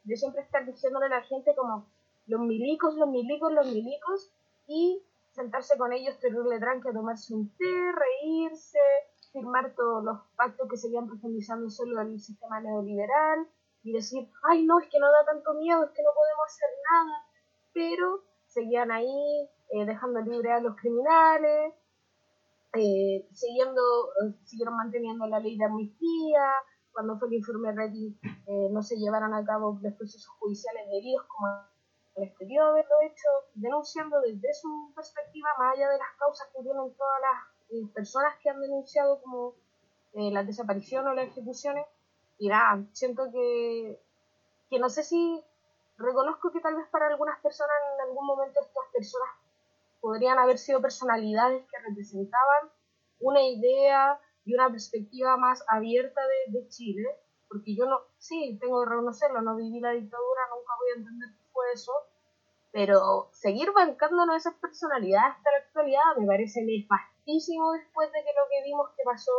[0.05, 1.87] de siempre estar diciéndole a la gente como
[2.33, 4.33] los milicos, los milicos, los milicos,
[4.67, 8.79] y sentarse con ellos, tenerle tranque, tomarse un té, reírse,
[9.33, 13.47] firmar todos los pactos que seguían profundizando solo el sistema neoliberal,
[13.85, 16.69] y decir, ay no, es que no da tanto miedo, es que no podemos hacer
[16.91, 17.17] nada,
[17.75, 21.75] pero seguían ahí eh, dejando libre a los criminales,
[22.75, 23.83] eh, siguiendo,
[24.23, 26.53] eh, siguieron manteniendo la ley de amnistía,
[26.93, 28.17] cuando fue el informe Reddy
[28.47, 31.49] eh, no se llevaron a cabo los procesos judiciales debidos como
[32.17, 36.95] les debió haberlo hecho, denunciando desde su perspectiva, más allá de las causas que tienen
[36.95, 39.55] todas las personas que han denunciado como
[40.13, 41.87] la desaparición o las ejecuciones,
[42.39, 43.99] y nada, siento que,
[44.69, 45.43] que no sé si
[45.97, 49.31] reconozco que tal vez para algunas personas en algún momento estas personas
[50.01, 52.71] podrían haber sido personalidades que representaban
[53.21, 57.09] una idea y una perspectiva más abierta de, Chile,
[57.49, 61.42] porque yo no, sí, tengo que reconocerlo, no viví la dictadura, nunca voy a entender
[61.75, 61.93] eso,
[62.73, 68.49] pero seguir bancándonos esas personalidades hasta la actualidad me parece nefastísimo después de que lo
[68.51, 69.33] que vimos que pasó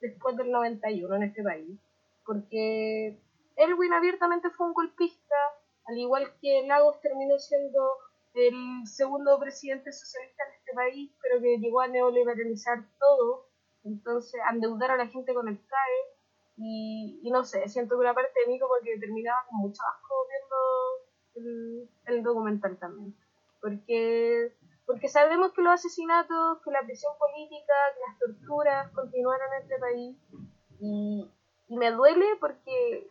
[0.00, 1.78] después del 91 en este país,
[2.24, 3.18] porque
[3.56, 5.36] Elwin abiertamente fue un golpista,
[5.86, 7.80] al igual que Lagos terminó siendo
[8.34, 13.48] el segundo presidente socialista en este país, pero que llegó a neoliberalizar todo,
[13.84, 16.16] entonces a endeudar a la gente con el CAE,
[16.58, 20.14] y, no sé, siento que una parte de mí como que terminaba con mucho asco
[20.28, 20.56] viendo
[21.36, 23.14] el, documental también,
[23.60, 24.52] porque,
[24.86, 29.78] porque sabemos que los asesinatos, que la prisión política, que las torturas continuaron en este
[29.78, 30.16] país,
[30.80, 31.30] y,
[31.68, 33.08] y me duele porque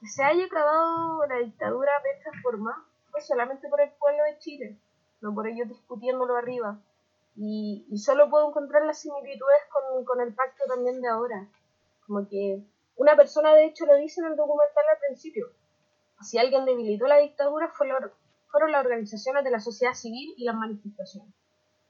[0.00, 2.84] que se haya acabado la dictadura de esta forma,
[3.20, 4.78] solamente por el pueblo de Chile,
[5.20, 6.78] no por ellos discutiéndolo arriba.
[7.36, 9.60] Y, solo puedo encontrar las similitudes
[10.06, 11.48] con, el pacto también de ahora.
[12.06, 12.62] Como que
[12.96, 15.48] una persona, de hecho, lo dice en el documental al principio.
[16.24, 17.88] Si alguien debilitó la dictadura fue
[18.50, 21.34] fueron las organizaciones de la sociedad civil y las manifestaciones.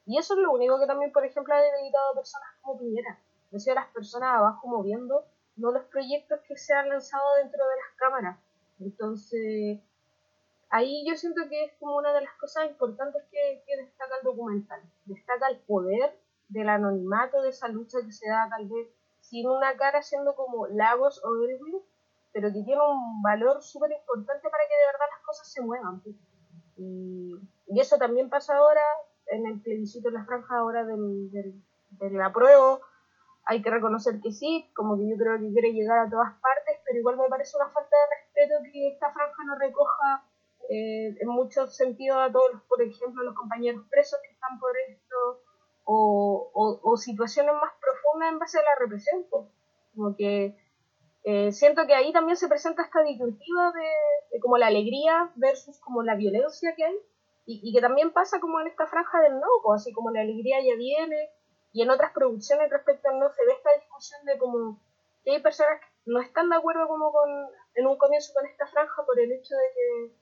[0.07, 3.19] Y eso es lo único que también, por ejemplo, ha debilitado a personas como Piñera.
[3.51, 5.25] No sea las personas abajo moviendo,
[5.57, 8.39] no los proyectos que se han lanzado dentro de las cámaras.
[8.81, 9.81] Entonces,
[10.71, 14.81] ahí yo siento que es como una de las cosas importantes que, destaca el documental.
[15.05, 16.19] Destaca el poder
[16.49, 18.89] del anonimato de esa lucha que se da tal vez
[19.21, 21.81] sin una cara siendo como Lagos o Irwin,
[22.35, 26.01] pero que tiene un valor súper importante para que de verdad las cosas se muevan.
[26.01, 26.17] Pues.
[26.77, 27.41] Y,
[27.79, 28.83] eso también pasa ahora
[29.27, 32.81] en el plebiscito en la franja ahora del, del, del apruebo.
[33.47, 36.81] Hay que reconocer que sí, como que yo creo que quiere llegar a todas partes,
[36.85, 40.25] pero igual me parece una falta de respeto que esta franja no recoja
[40.69, 45.43] eh, en muchos sentidos a todos, por ejemplo, los compañeros presos que están por esto,
[45.85, 49.25] o, o, situaciones más profundas en base a la represión.
[49.31, 49.45] Pues.
[49.95, 50.57] Como que
[51.25, 56.03] eh, siento que ahí también se presenta esta disyuntiva de, como la alegría versus como
[56.03, 56.97] la violencia que hay,
[57.47, 60.59] y, que también pasa como en esta franja del no, pues, así como la alegría
[60.61, 61.31] ya viene,
[61.73, 64.81] y en otras producciones respecto al no se ve esta discusión de como
[65.25, 67.29] que hay personas que no están de acuerdo como con
[67.75, 70.15] en un comienzo con esta franja por el hecho de que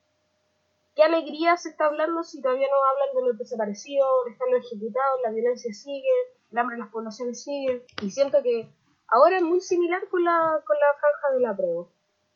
[0.95, 5.21] qué alegría se está hablando si todavía no hablan de los desaparecidos, están los ejecutados,
[5.25, 6.09] la violencia sigue,
[6.51, 7.85] el hambre en las poblaciones sigue.
[8.03, 8.69] Y siento que
[9.13, 11.87] ahora es muy similar con la, con la franja de la prueba.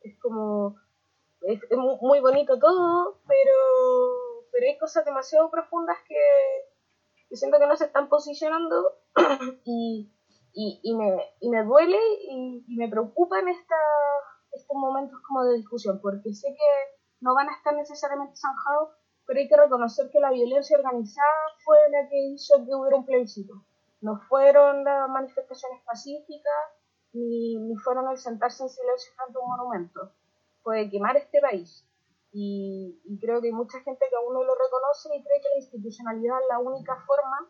[0.01, 0.77] Es como,
[1.41, 1.59] es,
[2.01, 8.07] muy bonito todo, pero, pero hay cosas demasiado profundas que, siento que no se están
[8.09, 8.95] posicionando
[9.65, 10.11] y,
[10.53, 13.75] y, y, me, y me duele y, y me preocupa en esta,
[14.51, 18.91] estos momentos como de discusión, porque sé que no van a estar necesariamente zanjados,
[19.25, 21.27] pero hay que reconocer que la violencia organizada
[21.65, 23.65] fue la que hizo que hubiera un plebiscito.
[24.01, 26.53] No fueron las manifestaciones pacíficas,
[27.13, 30.11] ni, ni fueron el sentarse en silencio frente a un monumento.
[30.63, 31.87] Fue quemar este país.
[32.39, 35.57] Y, creo que hay mucha gente que aún no lo reconoce y cree que la
[35.57, 37.49] institucionalidad es la única forma,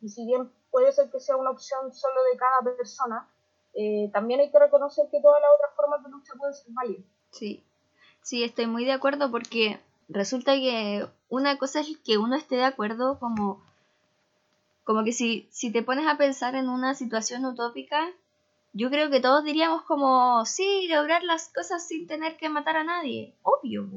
[0.00, 3.28] y si bien puede ser que sea una opción solo de cada persona,
[3.74, 7.04] eh, también hay que reconocer que todas las otras formas de lucha pueden ser válidas.
[7.30, 7.64] Sí,
[8.22, 12.64] sí, estoy muy de acuerdo porque resulta que una cosa es que uno esté de
[12.64, 13.62] acuerdo como,
[14.84, 18.12] como que si, si te pones a pensar en una situación utópica,
[18.72, 22.84] yo creo que todos diríamos como, sí, lograr las cosas sin tener que matar a
[22.84, 23.34] nadie.
[23.42, 23.88] Obvio.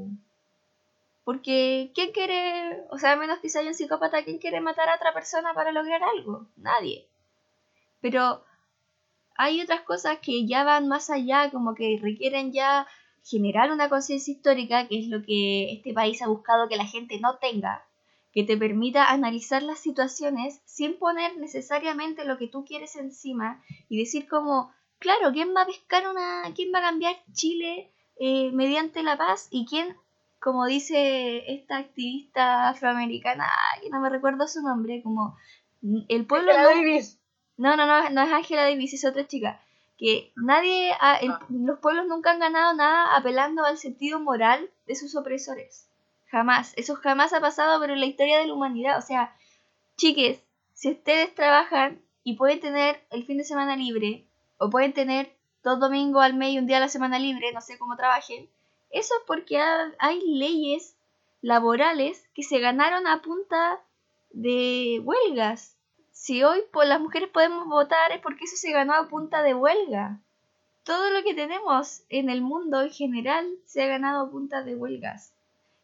[1.24, 5.14] Porque, ¿quién quiere, o sea, menos que sea un psicópata, ¿quién quiere matar a otra
[5.14, 6.48] persona para lograr algo?
[6.56, 7.06] Nadie.
[8.00, 8.44] Pero
[9.36, 12.88] hay otras cosas que ya van más allá, como que requieren ya
[13.26, 17.20] generar una conciencia histórica, que es lo que este país ha buscado que la gente
[17.20, 17.86] no tenga,
[18.38, 23.98] que te permita analizar las situaciones sin poner necesariamente lo que tú quieres encima y
[23.98, 29.02] decir como, claro, ¿quién va a pescar una, quién va a cambiar Chile eh, mediante
[29.02, 29.98] la paz y quién,
[30.40, 33.50] como dice esta activista afroamericana,
[33.82, 35.36] que no me recuerdo su nombre, como
[36.08, 36.52] el pueblo...
[37.58, 39.60] No, no, no, no, no es Angela Davis, es otra chica
[39.98, 40.92] que nadie,
[41.50, 45.90] los pueblos nunca han ganado nada apelando al sentido moral de sus opresores.
[46.30, 46.74] Jamás.
[46.76, 48.98] Eso jamás ha pasado, pero en la historia de la humanidad.
[48.98, 49.36] O sea,
[49.96, 55.34] chiques, si ustedes trabajan y pueden tener el fin de semana libre, o pueden tener
[55.64, 58.50] dos domingos al mes y un día a la semana libre, no sé cómo trabajen,
[58.90, 59.60] eso es porque
[60.00, 60.98] hay leyes
[61.42, 63.82] laborales que se ganaron a punta
[64.32, 65.78] de huelgas.
[66.12, 70.20] Si hoy las mujeres podemos votar es porque eso se ganó a punta de huelga.
[70.84, 74.76] Todo lo que tenemos en el mundo en general se ha ganado a punta de
[74.76, 75.37] huelgas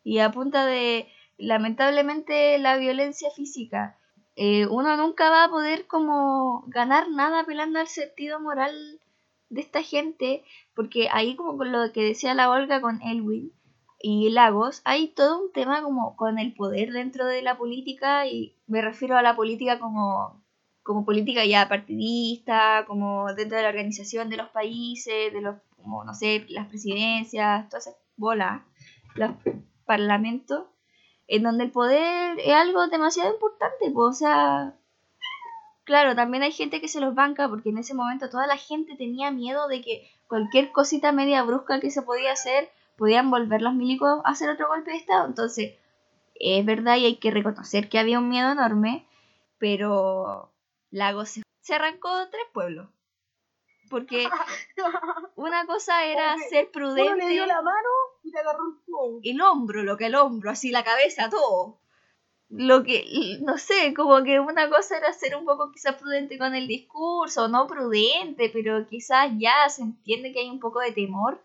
[0.04, 3.98] y a punta de lamentablemente la violencia física.
[4.36, 9.00] Eh, uno nunca va a poder como ganar nada apelando al sentido moral
[9.50, 10.44] de esta gente,
[10.76, 13.52] porque ahí como con lo que decía la Olga con Elwin
[14.00, 18.56] y Lagos, hay todo un tema como con el poder dentro de la política y
[18.68, 20.42] me refiero a la política como
[20.84, 26.04] como política ya partidista, como dentro de la organización de los países, de los, como
[26.04, 28.62] no sé, las presidencias, todas esas bolas,
[29.84, 30.69] parlamento,
[31.28, 34.76] en donde el poder es algo demasiado importante, o sea,
[35.84, 38.96] claro, también hay gente que se los banca porque en ese momento toda la gente
[38.96, 43.74] tenía miedo de que cualquier cosita media brusca que se podía hacer, podían volver los
[43.74, 45.76] milicos a hacer otro golpe de Estado, entonces,
[46.36, 49.06] es verdad y hay que reconocer que había un miedo enorme,
[49.60, 50.52] pero
[50.91, 52.88] Lago se, se arrancó tres pueblos
[53.93, 54.27] porque
[55.36, 57.15] una cosa era ser prudente.
[57.15, 57.89] le dio la mano
[58.23, 61.77] y te agarró el El hombro, lo que el hombro, así la cabeza, todo.
[62.49, 66.56] Lo que, no sé, como que una cosa era ser un poco quizás prudente con
[66.56, 71.43] el discurso, no prudente, pero quizás ya se entiende que hay un poco de temor.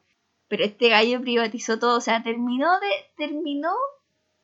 [0.49, 3.75] Pero este gallo privatizó todo, o sea, terminó de, terminó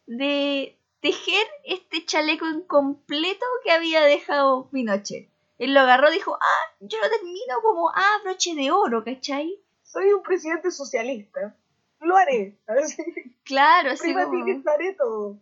[0.06, 5.33] de tejer este chaleco incompleto que había dejado Pinochet.
[5.58, 9.60] Él lo agarró y dijo, ah, yo lo termino como, ah, broche de oro, ¿cachai?
[9.82, 11.56] Soy un presidente socialista.
[12.00, 12.58] Lo haré.
[13.44, 15.38] Claro, así Privatizaré todo.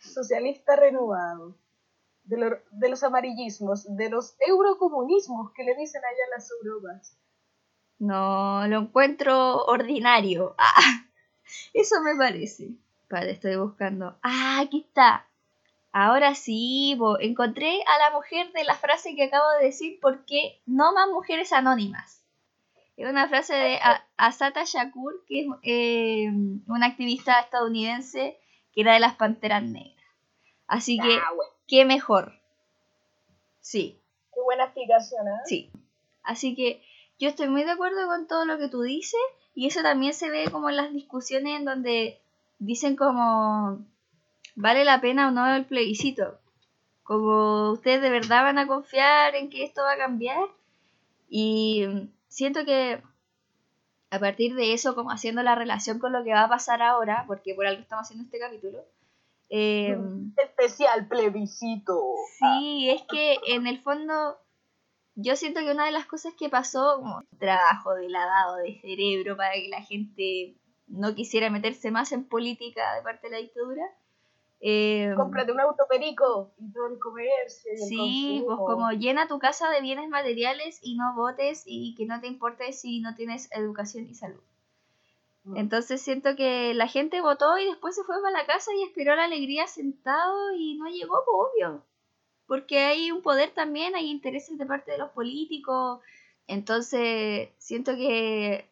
[0.00, 1.56] Socialista renovado.
[2.24, 7.16] De, de, los amarillismos, de los eurocomunismos que le dicen allá en las Europas.
[8.00, 10.56] No, lo encuentro ordinario.
[10.76, 11.06] Ah,
[11.72, 12.70] eso me parece.
[13.08, 14.18] Vale, estoy buscando.
[14.22, 15.28] Ah, aquí está.
[15.96, 20.92] Ahora sí, encontré a la mujer de la frase que acabo de decir porque no
[20.92, 22.20] más mujeres anónimas.
[22.96, 23.78] Es una frase de
[24.16, 26.32] Asata Shakur, que es eh,
[26.66, 28.36] una activista estadounidense
[28.74, 30.04] que era de las Panteras Negras.
[30.66, 31.30] Así que, ah,
[31.68, 32.40] qué mejor.
[33.60, 33.96] Sí.
[34.34, 35.40] Qué buena explicación, ¿eh?
[35.44, 35.70] Sí.
[36.24, 36.82] Así que
[37.20, 39.20] yo estoy muy de acuerdo con todo lo que tú dices
[39.54, 42.20] y eso también se ve como en las discusiones en donde
[42.58, 43.86] dicen como
[44.54, 46.38] vale la pena o no el plebiscito.
[47.02, 50.48] Como ustedes de verdad van a confiar en que esto va a cambiar.
[51.28, 53.02] Y siento que
[54.10, 57.24] a partir de eso, como haciendo la relación con lo que va a pasar ahora,
[57.26, 58.84] porque por algo estamos haciendo este capítulo.
[59.50, 59.98] Eh,
[60.42, 62.00] Especial plebiscito.
[62.38, 64.38] Sí, es que en el fondo
[65.16, 69.36] yo siento que una de las cosas que pasó, como trabajo de lavado de cerebro
[69.36, 73.84] para que la gente no quisiera meterse más en política de parte de la dictadura,
[74.66, 77.72] eh, Cómprate un autoperico y todo el comercio.
[77.86, 82.18] sí, pues como llena tu casa de bienes materiales y no votes y que no
[82.22, 84.40] te importe si no tienes educación y salud.
[85.42, 85.58] Mm.
[85.58, 89.14] Entonces siento que la gente votó y después se fue para la casa y esperó
[89.14, 91.84] la alegría sentado y no llegó, pues, obvio.
[92.46, 96.00] Porque hay un poder también, hay intereses de parte de los políticos.
[96.46, 98.66] Entonces siento que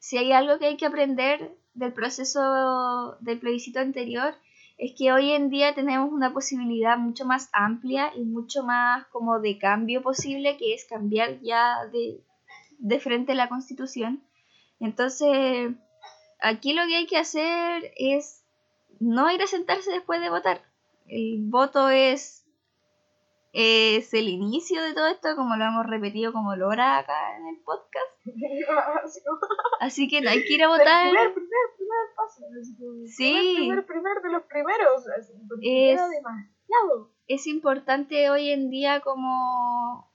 [0.00, 4.34] si hay algo que hay que aprender del proceso del plebiscito anterior
[4.78, 9.40] es que hoy en día tenemos una posibilidad mucho más amplia y mucho más como
[9.40, 12.20] de cambio posible, que es cambiar ya de,
[12.78, 14.22] de frente la constitución.
[14.78, 15.72] Entonces,
[16.40, 18.44] aquí lo que hay que hacer es
[19.00, 20.62] no ir a sentarse después de votar.
[21.08, 22.44] El voto es,
[23.60, 27.56] es el inicio de todo esto, como lo hemos repetido como Lora acá en el
[27.64, 28.06] podcast.
[29.80, 31.08] Así que no hay que ir a votar.
[31.08, 32.42] El primer, primer, primer paso.
[33.16, 33.34] Sí.
[33.34, 35.04] El primer, primer de los primeros.
[35.60, 37.10] Es, demasiado.
[37.26, 40.08] Es importante hoy en día como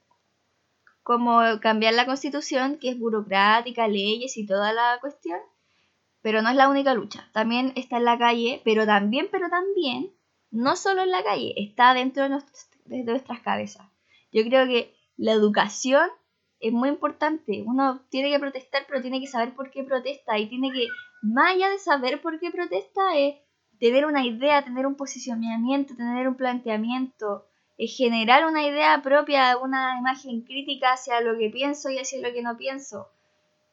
[1.01, 5.37] como cambiar la constitución, que es burocrática, leyes y toda la cuestión,
[6.21, 7.29] pero no es la única lucha.
[7.33, 10.13] También está en la calle, pero también, pero también,
[10.49, 12.29] no solo en la calle, está dentro de,
[12.85, 13.87] de nuestras cabezas.
[14.31, 16.09] Yo creo que la educación
[16.59, 17.63] es muy importante.
[17.65, 20.87] Uno tiene que protestar, pero tiene que saber por qué protesta y tiene que,
[21.21, 23.35] más allá de saber por qué protesta, es
[23.79, 27.45] tener una idea, tener un posicionamiento, tener un planteamiento,
[27.77, 32.41] generar una idea propia, una imagen crítica hacia lo que pienso y hacia lo que
[32.41, 33.09] no pienso.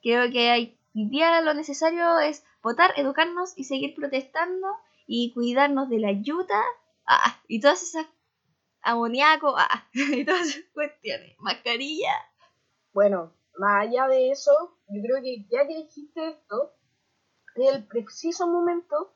[0.02, 4.68] Creo que hay, día lo necesario es votar, educarnos y seguir protestando
[5.06, 6.60] y cuidarnos de la ayuda
[7.06, 8.06] ah, y todas esas
[8.82, 11.36] amoníaco ah, y todas esas cuestiones.
[11.38, 12.12] Mascarilla.
[12.92, 14.52] Bueno, más allá de eso,
[14.88, 16.72] yo creo que ya que dijiste esto,
[17.56, 19.14] es el preciso momento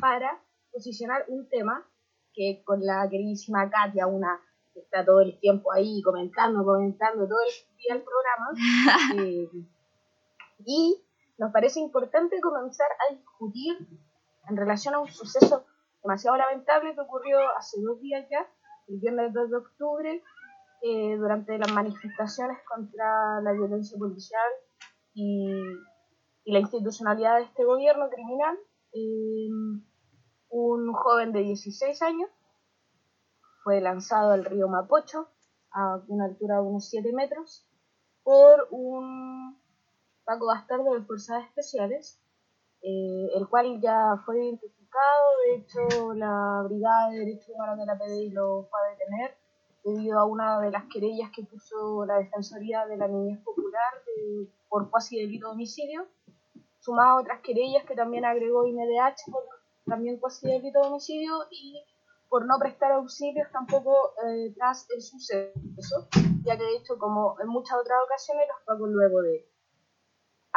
[0.00, 0.40] para
[0.72, 1.86] posicionar un tema
[2.34, 4.40] que con la queridísima Katia, una
[4.72, 8.48] que está todo el tiempo ahí comentando, comentando todo el día el programa.
[9.24, 9.48] Eh,
[10.66, 11.02] y
[11.38, 13.88] nos parece importante comenzar a discutir
[14.48, 15.64] en relación a un suceso
[16.02, 18.46] demasiado lamentable que ocurrió hace dos días ya,
[18.88, 20.22] el viernes 2 de octubre,
[20.82, 24.50] eh, durante las manifestaciones contra la violencia policial
[25.14, 25.50] y,
[26.44, 28.56] la institucionalidad de este gobierno criminal.
[28.92, 29.50] Eh,
[30.48, 32.30] un joven de 16 años
[33.62, 35.28] fue lanzado al río Mapocho
[35.72, 37.68] a una altura de unos 7 metros
[38.22, 39.60] por un
[40.24, 42.18] Paco Bastardo de Fuerzas Especiales,
[42.80, 44.58] eh, el cual ya fue
[45.44, 49.36] de hecho la Brigada de Derechos Humanos de la PDI lo fue a detener
[49.84, 54.02] debido a una de las querellas que puso la Defensoría de la Niñez Popular
[54.68, 56.06] por cuasi delito de homicidio,
[56.80, 59.42] sumado a otras querellas que también agregó INDH por
[59.86, 61.82] también cuasi delito de homicidio y
[62.28, 66.08] por no prestar auxilios tampoco eh, tras el suceso,
[66.44, 69.48] ya que de hecho, como en muchas otras ocasiones, los pagos luego de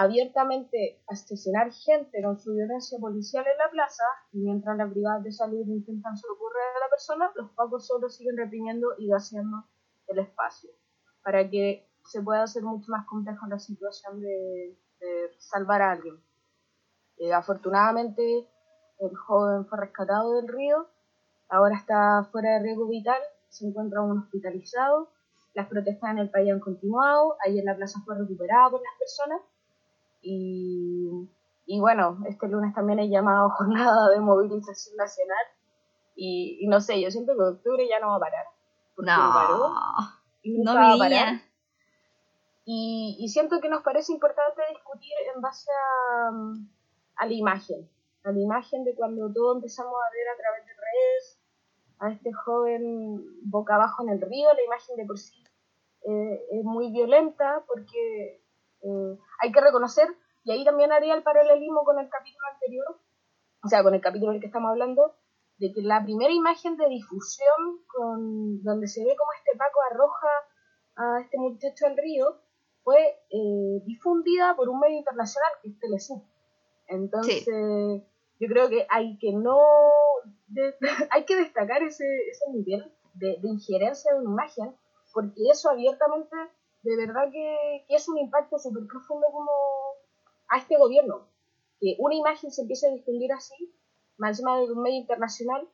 [0.02, 5.32] abiertamente asesinar gente con su violencia policial en la plaza, y mientras las brigadas de
[5.32, 9.66] salud intentan socorrer a la persona, los pagos solo siguen reprimiendo y vaciando
[10.08, 10.72] el espacio,
[11.24, 14.78] para que se pueda hacer mucho más compleja la situación de,
[15.38, 16.16] salvar a alguien.
[17.18, 18.47] Eh, afortunadamente,
[18.99, 20.88] el joven fue rescatado del río,
[21.49, 25.10] ahora está fuera de riesgo vital, se encuentra aún hospitalizado,
[25.54, 29.41] las protestas en el país han continuado, en la plaza fue recuperado por las personas
[30.22, 31.30] y,
[31.65, 35.45] y bueno, este lunes también he llamado jornada de movilización nacional.
[36.15, 38.45] Y, no sé, yo siento que octubre ya no va a parar.
[38.97, 39.74] No, paró,
[40.43, 41.41] no va a parar.
[42.65, 46.30] Y, y, siento que nos parece importante discutir en base a,
[47.15, 47.89] a la imagen,
[48.24, 51.39] a la imagen de cuando todo empezamos a ver a través de redes,
[51.99, 55.43] a este joven boca abajo en el río, la imagen de por sí
[56.03, 58.41] eh, es muy violenta porque
[58.84, 60.07] eh, hay que reconocer,
[60.43, 62.99] y ahí también haría el paralelismo con el capítulo anterior,
[63.63, 65.15] o sea, con el capítulo del que estamos hablando,
[65.57, 70.27] de que la primera imagen de difusión con, donde se ve como este Paco arroja
[70.95, 72.38] a este muchacho al río
[72.84, 72.97] fue
[73.29, 76.23] eh, difundida por un medio internacional que es Telesur.
[76.88, 79.59] Entonces, yo creo que hay que no
[81.11, 84.75] hay que destacar ese, ese nivel de, injerencia de una imagen
[85.13, 86.36] porque eso abiertamente
[86.84, 89.51] de verdad que, es un impacto súper profundo como
[90.49, 91.27] a este gobierno
[91.79, 93.73] que una imagen se empiece a difundir así
[94.17, 95.67] más encima de un medio internacional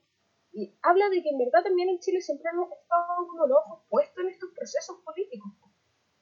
[0.53, 3.84] y habla de que en verdad también en Chile siempre han estado como los ojos
[3.89, 5.51] puestos en estos procesos políticos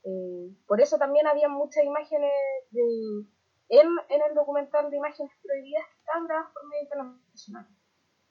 [0.04, 2.32] eh, por eso también había muchas imágenes
[2.70, 3.26] de
[3.70, 7.68] en, en el documental de imágenes prohibidas que están grabadas por medio internacional.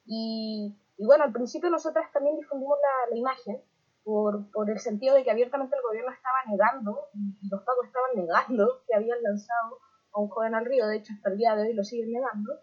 [0.05, 3.61] Y, y, bueno, al principio nosotras también difundimos la, la imagen
[4.05, 7.07] por, por, el sentido de que abiertamente el gobierno estaba negando,
[7.41, 9.79] y los pagos estaban negando que habían lanzado
[10.13, 12.53] a un joven al río, de hecho hasta el día de hoy lo siguen negando.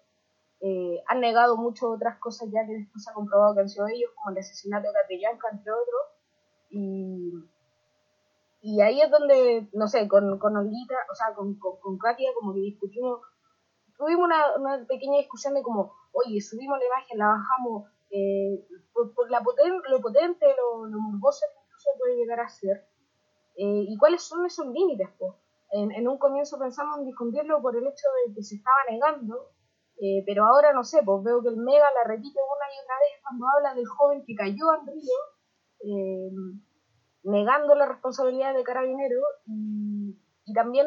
[0.60, 3.88] Eh, han negado muchas otras cosas ya que después se ha comprobado que han sido
[3.88, 6.02] ellos, como el asesinato de Catrillanca, entre otros.
[6.70, 7.32] Y,
[8.62, 12.54] y ahí es donde, no sé, con, con Olguita, o sea, con, con, Katia, como
[12.54, 13.20] que discutimos,
[13.98, 19.30] tuvimos una, una, pequeña discusión de como, oye, subimos la imagen, la bajamos, eh, por,
[19.30, 22.86] la lo potente, lo, lo morboso que incluso puede llegar a ser.
[23.56, 25.08] Eh, ¿Y cuáles son esos límites?
[25.18, 25.32] Pues?
[25.70, 29.52] En, un comienzo pensamos en difundirlo por el hecho de que se estaba negando,
[29.98, 32.96] eh, pero ahora no sé, pues veo que el Mega la repite una y otra
[33.00, 35.18] vez cuando habla del joven que cayó al río,
[35.80, 36.30] eh,
[37.22, 40.18] negando la responsabilidad de carabinero y,
[40.54, 40.86] también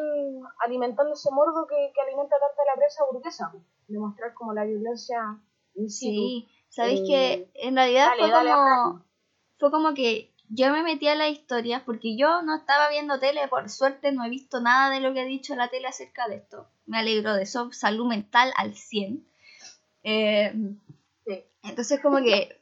[0.64, 3.52] alimentando ese morbo que, alimenta tanto la prensa burguesa,
[3.88, 5.40] demostrar como la violencia
[5.88, 9.04] Sí, sabéis que en realidad fue, como,
[9.58, 13.48] fue como que yo me metí a las historias porque yo no estaba viendo tele,
[13.48, 16.36] por suerte no he visto nada de lo que ha dicho la tele acerca de
[16.36, 16.68] esto.
[16.84, 19.26] Me alegro de eso, salud mental al 100.
[20.02, 20.76] Eh,
[21.62, 22.60] entonces como que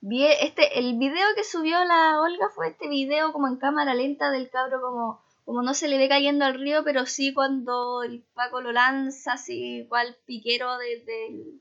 [0.00, 4.30] vi este, el video que subió la Olga fue este video como en cámara lenta
[4.30, 8.26] del cabro como, como no se le ve cayendo al río, pero sí cuando el
[8.34, 11.58] Paco lo lanza así cual piquero desde,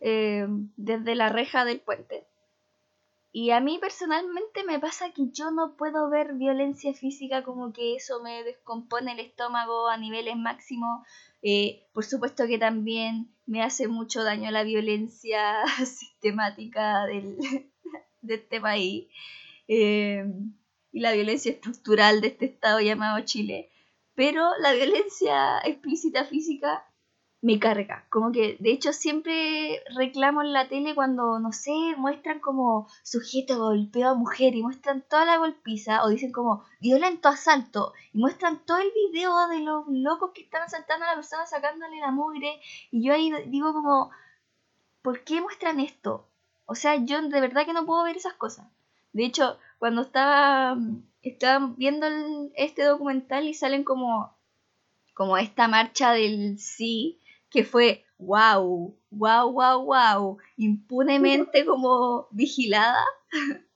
[0.00, 2.26] eh, desde la reja del puente.
[3.38, 7.94] Y a mí personalmente me pasa que yo no puedo ver violencia física como que
[7.94, 11.06] eso me descompone el estómago a niveles máximos.
[11.42, 17.36] Eh, por supuesto que también me hace mucho daño la violencia sistemática del,
[18.22, 19.08] de este país
[19.68, 20.24] eh,
[20.92, 23.70] y la violencia estructural de este estado llamado Chile.
[24.14, 26.86] Pero la violencia explícita física
[27.46, 28.04] me carga.
[28.10, 33.56] Como que, de hecho, siempre reclamo en la tele cuando, no sé, muestran como sujeto
[33.56, 38.58] golpeado a mujer y muestran toda la golpiza, o dicen como violento asalto, y muestran
[38.66, 42.60] todo el video de los locos que están asaltando a la persona sacándole la mugre,
[42.90, 44.10] y yo ahí digo como,
[45.02, 46.26] ¿por qué muestran esto?
[46.64, 48.66] O sea, yo de verdad que no puedo ver esas cosas.
[49.12, 50.76] De hecho, cuando estaba,
[51.22, 52.08] estaba viendo
[52.56, 54.36] este documental y salen como,
[55.14, 57.20] como esta marcha del sí,
[57.50, 63.04] que fue wow, wow, wow, wow, impunemente como vigilada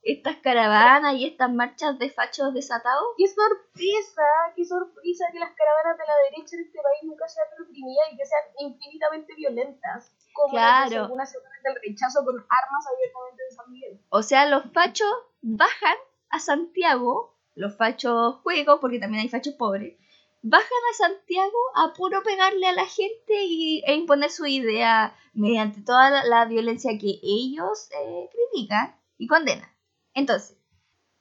[0.02, 3.04] estas caravanas y estas marchas de fachos desatados.
[3.18, 4.22] ¡Qué sorpresa!
[4.56, 8.16] ¡Qué sorpresa que las caravanas de la derecha en este país nunca sean reprimidas y
[8.16, 10.16] que sean infinitamente violentas!
[10.32, 11.04] Como claro.
[11.04, 14.00] algunas del rechazo con armas abiertamente de San Miguel.
[14.08, 15.12] O sea, los fachos
[15.42, 15.96] bajan
[16.30, 19.98] a Santiago, los fachos juegos, porque también hay fachos pobres,
[20.42, 25.82] bajan a Santiago a puro pegarle a la gente y, e imponer su idea mediante
[25.82, 29.68] toda la, violencia que ellos eh, critican y condenan.
[30.14, 30.56] Entonces,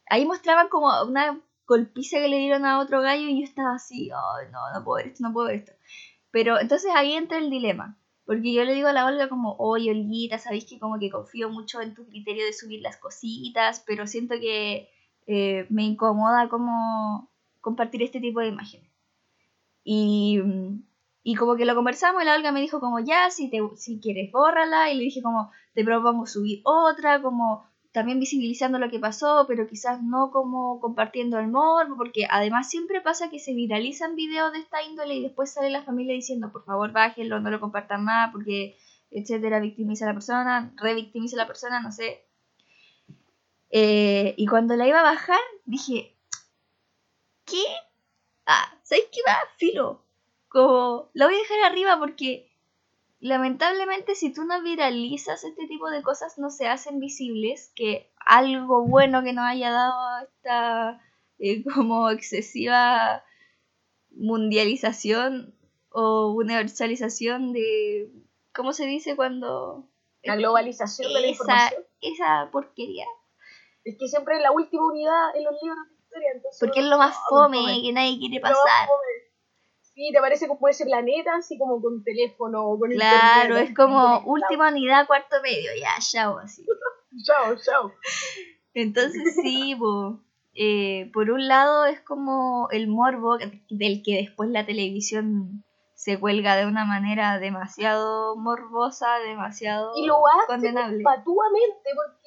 [0.07, 4.09] ahí mostraban como una golpiza que le dieron a otro gallo y yo estaba así,
[4.11, 5.73] oh, no, no puedo ver esto, no puedo ver esto.
[6.31, 7.97] Pero entonces ahí entra el dilema.
[8.25, 11.49] Porque yo le digo a la Olga como, oye Olguita, sabéis que como que confío
[11.49, 14.87] mucho en tu criterio de subir las cositas, pero siento que
[15.25, 18.88] eh, me incomoda como compartir este tipo de imágenes.
[19.83, 20.39] Y,
[21.23, 23.99] y como que lo conversamos y la Olga me dijo como, ya, si, te, si
[23.99, 24.91] quieres, bórrala.
[24.91, 29.67] Y le dije como, te propongo subir otra, como también visibilizando lo que pasó, pero
[29.67, 34.59] quizás no como compartiendo el morbo, porque además siempre pasa que se viralizan videos de
[34.59, 38.31] esta índole y después sale la familia diciendo, por favor, bájenlo, no lo compartan más,
[38.31, 38.77] porque,
[39.09, 42.25] etcétera, victimiza a la persona, revictimiza a la persona, no sé.
[43.71, 46.15] Eh, y cuando la iba a bajar, dije,
[47.45, 47.63] ¿qué
[48.49, 49.37] ah, ¿sabes qué va?
[49.57, 50.03] Filo.
[50.49, 52.51] Como, la voy a dejar arriba porque
[53.19, 58.85] lamentablemente si tú no viralizas este tipo de cosas no se hacen visibles, que algo
[58.85, 61.01] bueno que nos haya dado esta
[61.37, 63.23] eh, como excesiva
[64.11, 65.53] mundialización
[65.91, 68.11] o universalización de,
[68.53, 69.85] ¿cómo se dice cuando...
[70.21, 71.81] La globalización de la información.
[72.01, 73.05] Esa porquería.
[73.85, 75.79] Es que siempre es la última unidad en los libros
[76.59, 78.87] porque es lo más fome que nadie quiere pasar.
[79.81, 84.19] Sí, te parece como ese planeta, así como con teléfono o con Claro, es como
[84.25, 86.65] última unidad, cuarto medio, ya, chao, así.
[87.25, 87.91] chao, chao.
[88.73, 89.75] Entonces sí,
[90.53, 95.63] eh, por un lado es como el morbo del que después la televisión
[95.95, 101.03] se cuelga de una manera demasiado morbosa, demasiado y lo hace condenable.
[101.03, 102.18] patuamente, porque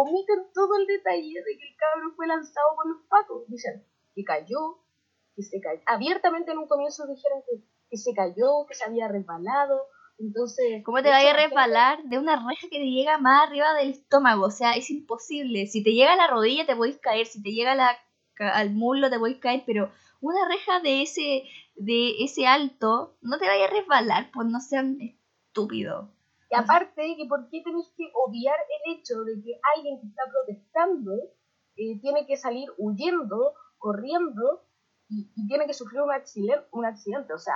[0.00, 3.44] omiten todo el detalle de que el cabro fue lanzado por los pacos.
[3.48, 3.84] Dicen
[4.14, 4.78] que cayó,
[5.36, 5.80] que se cayó.
[5.86, 9.86] Abiertamente en un comienzo dijeron que, que se cayó, que se había resbalado.
[10.18, 13.90] Entonces, ¿cómo te vaya a resbalar de una reja que te llega más arriba del
[13.90, 14.44] estómago?
[14.46, 15.66] O sea, es imposible.
[15.66, 17.96] Si te llega a la rodilla te podéis caer, si te llega la,
[18.38, 19.90] al muslo te podéis caer, pero
[20.20, 21.44] una reja de ese,
[21.76, 26.08] de ese alto, no te vaya a resbalar, pues no sean estúpidos.
[26.50, 30.22] Y aparte, que ¿por qué tenéis que obviar el hecho de que alguien que está
[30.28, 31.12] protestando
[31.76, 34.66] eh, tiene que salir huyendo, corriendo
[35.08, 37.32] y, tiene que sufrir un accidente, un accidente?
[37.32, 37.54] O sea,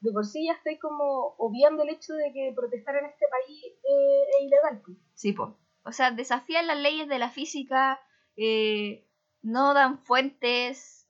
[0.00, 3.64] de por sí ya estoy como obviando el hecho de que protestar en este país
[3.64, 4.82] eh, es ilegal.
[5.14, 5.50] Sí, pues.
[5.84, 8.00] O sea, desafían las leyes de la física,
[8.36, 9.08] eh,
[9.40, 11.08] no dan fuentes,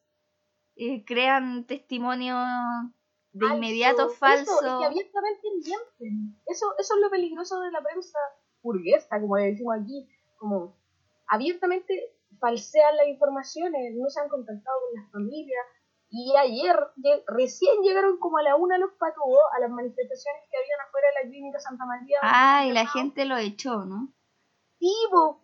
[0.76, 2.38] eh, crean testimonios
[3.38, 4.62] de inmediato falsos.
[4.62, 6.40] Eso, es que abiertamente mienten.
[6.46, 8.18] Eso, eso es lo peligroso de la prensa
[8.62, 10.08] burguesa, como le decimos aquí.
[10.38, 10.76] Como
[11.28, 15.66] abiertamente falsean las informaciones, no se han contactado con las familias.
[16.08, 16.76] Y ayer,
[17.26, 21.24] recién llegaron como a la una los patúos a las manifestaciones que habían afuera de
[21.24, 22.18] la clínica Santa María.
[22.22, 24.12] Ah, y la gente lo echó, ¿no?
[24.78, 24.92] Sí,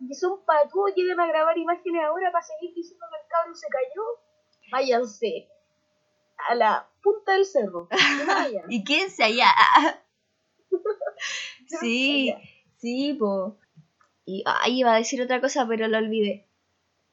[0.07, 3.67] que son patúos, llegan a grabar imágenes ahora para seguir diciendo que el cabro se
[3.67, 4.03] cayó.
[4.71, 5.52] Váyanse
[6.49, 7.87] a la punta del cerro.
[8.69, 9.49] y quédense allá.
[11.79, 12.33] sí,
[12.77, 13.57] sí, po.
[14.25, 16.47] Y ahí iba a decir otra cosa, pero lo olvidé.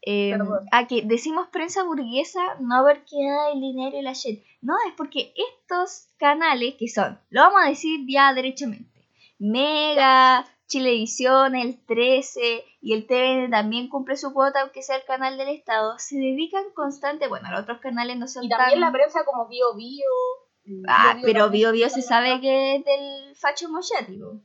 [0.03, 0.35] Eh,
[0.73, 4.43] ah, que decimos prensa burguesa no porque hay el dinero y la shit.
[4.63, 8.91] No, es porque estos canales que son, lo vamos a decir ya derechamente,
[9.39, 15.37] Mega, Chilevisión, el 13 y el TVN también cumple su cuota, aunque sea el canal
[15.37, 19.25] del Estado, se dedican constante, bueno, los otros canales no son Y también la prensa
[19.25, 20.85] como Bio Bio.
[20.89, 24.41] Ah, pero Bio Bio se sabe que es del facho moyático.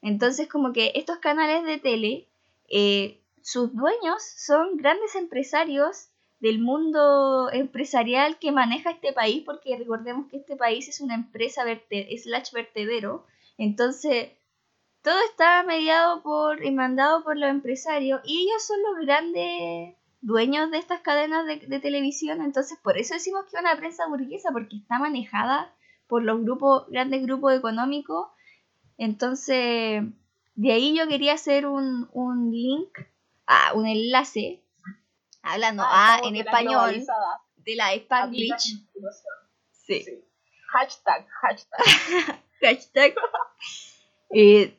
[0.00, 2.28] Entonces, como que estos canales de tele,
[2.68, 6.08] eh, sus dueños son grandes empresarios
[6.38, 11.64] del mundo empresarial que maneja este país, porque recordemos que este país es una empresa
[11.64, 13.26] verte slash vertedero.
[13.58, 14.28] Entonces,
[15.04, 20.70] todo está mediado por y mandado por los empresarios y ellos son los grandes dueños
[20.70, 24.76] de estas cadenas de, televisión, entonces por eso decimos que es una prensa burguesa, porque
[24.76, 25.70] está manejada
[26.08, 28.28] por los grupos, grandes grupos económicos.
[28.96, 30.04] Entonces,
[30.54, 32.98] de ahí yo quería hacer un, un link,
[33.46, 34.62] ah, un enlace,
[35.42, 37.04] hablando ah, en español,
[37.56, 38.80] de la Spanglish.
[39.70, 40.02] Sí.
[40.02, 40.24] sí.
[40.68, 41.80] Hashtag, hashtag.
[42.62, 43.14] hashtag.
[44.30, 44.78] eh,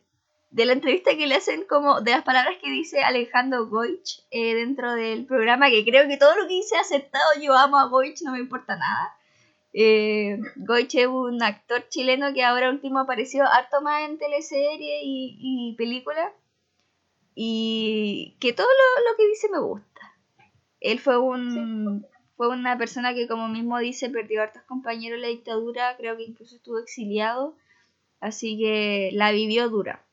[0.55, 4.55] de la entrevista que le hacen como de las palabras que dice Alejandro Goich eh,
[4.55, 8.21] dentro del programa, que creo que todo lo que dice aceptado, yo amo a Goich,
[8.21, 9.17] no me importa nada.
[9.73, 15.37] Eh, Goich es un actor chileno que ahora último apareció harto más en teleserie y,
[15.41, 16.31] y películas.
[17.35, 20.15] Y que todo lo, que dice me gusta.
[20.79, 25.21] Él fue un fue una persona que como mismo dice perdió a hartos compañeros en
[25.23, 27.57] la dictadura, creo que incluso estuvo exiliado,
[28.21, 30.04] así que la vivió dura.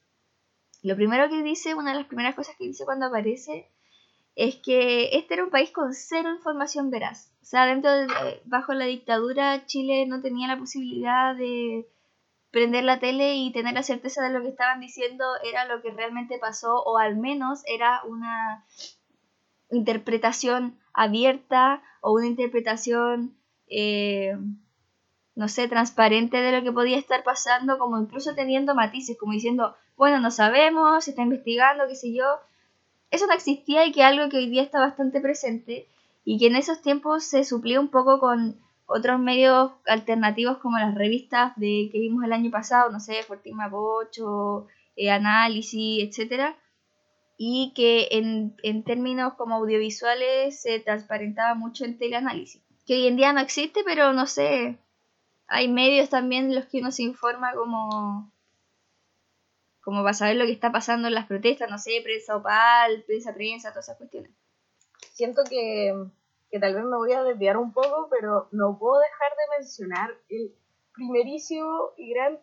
[0.82, 3.70] Lo primero que dice, una de las primeras cosas que dice cuando aparece,
[4.34, 7.32] es que este era un país con cero información veraz.
[7.42, 8.06] O sea, dentro de,
[8.44, 11.88] bajo la dictadura, Chile no tenía la posibilidad de
[12.50, 15.90] prender la tele y tener la certeza de lo que estaban diciendo era lo que
[15.90, 18.66] realmente pasó, o al menos era una
[19.70, 23.36] interpretación abierta o una interpretación,
[23.68, 24.36] eh,
[25.34, 29.74] no sé, transparente de lo que podía estar pasando, como incluso teniendo matices, como diciendo,
[29.96, 32.24] bueno, no sabemos, se está investigando, qué sé yo.
[33.10, 35.86] Eso no existía y que algo que hoy día está bastante presente
[36.24, 38.56] y que en esos tiempos se suplió un poco con
[38.86, 43.68] otros medios alternativos como las revistas de que vimos el año pasado, no sé, Fortima
[43.68, 44.66] Bocho,
[44.96, 46.56] eh, Análisis, etcétera,
[47.38, 53.16] y que en, en, términos como audiovisuales se transparentaba mucho en teleanálisis, que hoy en
[53.16, 54.78] día no existe, pero no sé,
[55.52, 58.32] hay medios también los que uno se informa como
[59.82, 63.34] como para saber lo que está pasando en las protestas, no sé, prensa opal, prensa
[63.34, 64.30] prensa, todas esas cuestiones.
[65.12, 65.92] Siento que,
[66.50, 70.10] que tal vez me voy a desviar un poco, pero no puedo dejar de mencionar
[70.28, 70.54] el
[70.94, 72.34] primerísimo y gran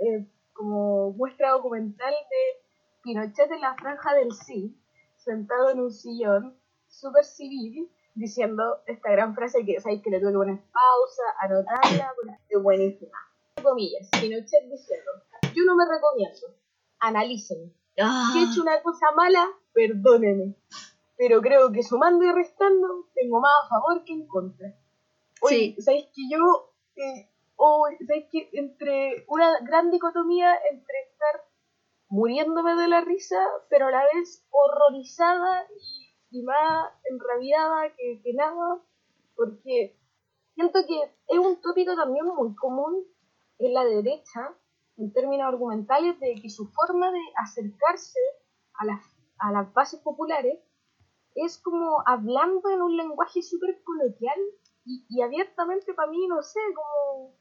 [0.00, 2.62] eh, como muestra documental de
[3.04, 4.76] Pinochet en la franja del sí,
[5.16, 10.32] sentado en un sillón, súper civil, diciendo esta gran frase que sabéis que le tuve
[10.32, 12.14] que poner pausa, anotarla,
[12.48, 13.18] es buenísima.
[13.62, 15.10] Comillas, Pinochet diciendo,
[15.54, 16.38] yo no me recomiendo,
[17.00, 17.72] analícenme.
[17.98, 18.30] Ah.
[18.32, 20.54] Si he hecho una cosa mala, perdónenme.
[21.16, 24.74] Pero creo que sumando y restando, tengo más a favor que en contra.
[25.42, 25.82] Oye, sí.
[25.82, 26.72] ¿sabéis que yo...
[26.96, 27.28] Eh,
[28.06, 31.44] ¿sabéis que entre una gran dicotomía entre estar
[32.08, 33.38] muriéndome de la risa,
[33.70, 36.01] pero a la vez horrorizada y,
[36.40, 38.80] más enrabiada que, que nada,
[39.36, 39.98] porque
[40.54, 43.04] siento que es un tópico también muy común
[43.58, 44.54] en la derecha,
[44.96, 48.20] en términos argumentales de que su forma de acercarse
[48.74, 49.04] a las,
[49.38, 50.58] a las bases populares
[51.34, 54.38] es como hablando en un lenguaje súper coloquial
[54.84, 57.34] y, y abiertamente para mí, no sé, como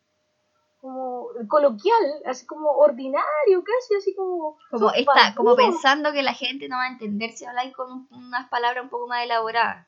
[0.82, 4.57] como coloquial, así como ordinario, casi así como...
[4.71, 8.49] Como, está, como pensando que la gente no va a entender si habláis con unas
[8.49, 9.88] palabras un poco más elaboradas.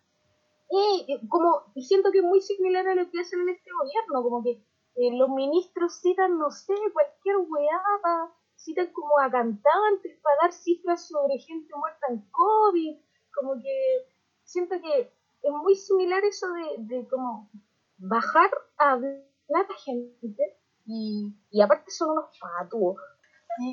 [0.70, 4.24] Y como, y siento que es muy similar a lo que hacen en este gobierno,
[4.24, 4.52] como que
[4.96, 11.08] eh, los ministros citan, no sé, cualquier weá, citan como a cantantes para dar cifras
[11.08, 12.98] sobre gente muerta en COVID,
[13.34, 14.08] como que
[14.44, 17.50] siento que es muy similar eso de, de como
[17.98, 22.98] bajar a hablar a gente y, y aparte son unos fatuos.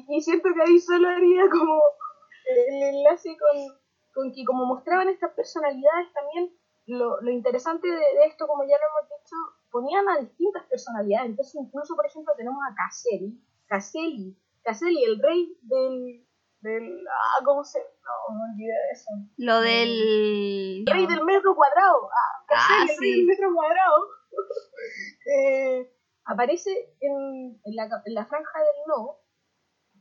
[0.09, 1.81] Y, siento que ahí solo haría como
[2.47, 3.79] el enlace con,
[4.13, 6.53] con que como mostraban estas personalidades también,
[6.87, 9.37] lo, lo interesante de, esto, como ya lo hemos dicho,
[9.71, 11.31] ponían a distintas personalidades.
[11.31, 16.27] Entonces incluso, por ejemplo, tenemos a Caselli, Caselli, Caselli, el rey del,
[16.61, 17.79] del ah, ¿cómo se?
[17.79, 19.11] No, no olvidé eso.
[19.39, 20.85] Lo del...
[20.87, 22.11] rey del metro cuadrado.
[22.11, 24.09] Ah, Caselli, ah, el rey del metro cuadrado.
[25.35, 25.93] eh,
[26.31, 26.71] aparece
[27.01, 29.17] en, en, la, en, la, franja del no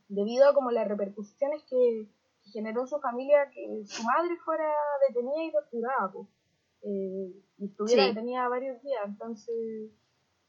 [0.07, 2.07] debido a como las repercusiones que,
[2.53, 4.73] generó su familia que su madre fuera
[5.07, 6.11] detenida y torturada
[6.82, 9.03] eh, y estuviera detenida varios días.
[9.05, 9.91] Entonces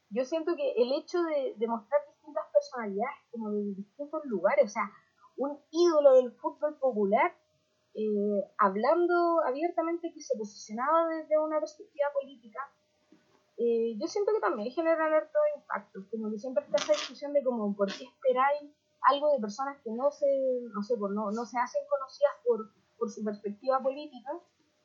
[0.09, 4.67] yo siento que el hecho de, de, mostrar distintas personalidades como de distintos lugares o
[4.69, 4.89] sea
[5.35, 7.35] un ídolo del fútbol popular
[7.93, 12.59] eh, hablando abiertamente que se posicionaba desde una perspectiva política
[13.61, 17.31] eh, yo siento que también genera alerta de impacto, como que siempre está esa discusión
[17.31, 18.71] de como por qué esperáis
[19.03, 20.25] algo de personas que no se,
[20.73, 24.31] no sé, por, no, no se hacen conocidas por, por su perspectiva política,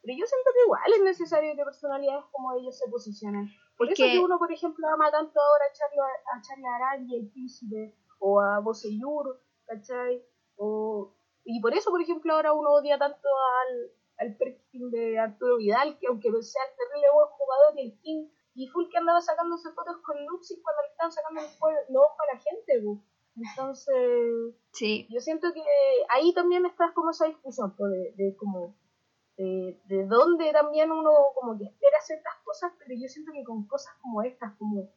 [0.03, 3.49] pero yo siento que igual es necesario que personalidades como ellos se posicionen.
[3.79, 7.31] Por eso que uno, por ejemplo, ama tanto ahora a Charlie, a Charlie Arangui, el
[7.31, 10.23] príncipe, o a Boseyur, ¿cachai?
[10.57, 11.15] O,
[11.45, 13.29] y por eso, por ejemplo, ahora uno odia tanto
[13.63, 18.29] al, al perfil de Arturo Vidal, que aunque sea el terrible buen jugador, el King
[18.57, 22.35] y full que andaba sacándose fotos con Luxi cuando le estaban sacando los ojos a
[22.35, 22.83] la gente,
[23.37, 25.07] Entonces, sí.
[25.11, 25.63] yo siento que
[26.09, 28.75] ahí también está como esa discusión, de, de como
[29.37, 33.67] de, de, dónde también uno como que espera ciertas cosas, pero yo siento que con
[33.67, 34.89] cosas como estas, como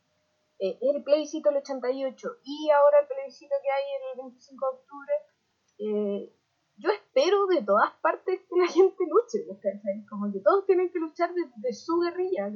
[0.60, 3.84] eh, el plebiscito del 88 y ahora el plebiscito que hay
[4.14, 5.14] el 25 de octubre,
[5.80, 6.39] eh,
[6.80, 10.06] yo espero de todas partes que la gente luche, ¿cachai?
[10.10, 12.50] Como que todos tienen que luchar de, su guerrilla,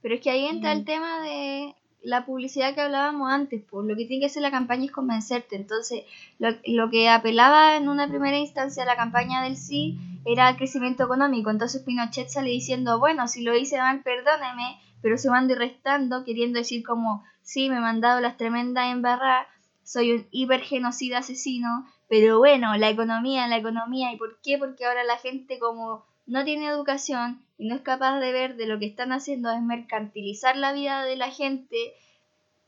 [0.00, 3.96] Pero es que ahí entra el tema de la publicidad que hablábamos antes, pues lo
[3.96, 5.56] que tiene que hacer la campaña es convencerte.
[5.56, 6.04] Entonces,
[6.38, 10.56] lo, lo que apelaba en una primera instancia a la campaña del sí era el
[10.56, 11.50] crecimiento económico.
[11.50, 16.58] Entonces Pinochet sale diciendo, bueno, si lo hice mal, perdóneme, pero sumando y restando, queriendo
[16.58, 19.48] decir como, sí, me he mandado las tremendas embarradas,
[19.82, 24.58] soy un hipergenocida asesino, pero bueno, la economía, la economía, ¿y por qué?
[24.58, 28.66] Porque ahora la gente como no tiene educación y no es capaz de ver de
[28.66, 31.94] lo que están haciendo es mercantilizar la vida de la gente,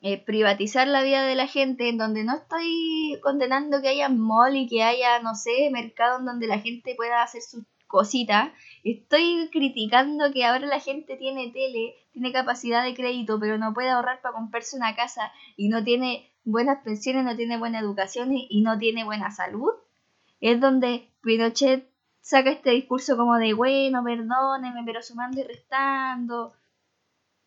[0.00, 4.56] eh, privatizar la vida de la gente, en donde no estoy condenando que haya mall
[4.56, 8.50] y que haya, no sé, mercado en donde la gente pueda hacer sus cositas.
[8.84, 13.90] Estoy criticando que ahora la gente tiene tele, tiene capacidad de crédito, pero no puede
[13.90, 18.62] ahorrar para comprarse una casa y no tiene buenas pensiones, no tiene buena educación y
[18.62, 19.72] no tiene buena salud,
[20.40, 21.90] es donde Pinochet
[22.20, 26.54] saca este discurso como de, bueno, perdónenme, pero sumando y restando.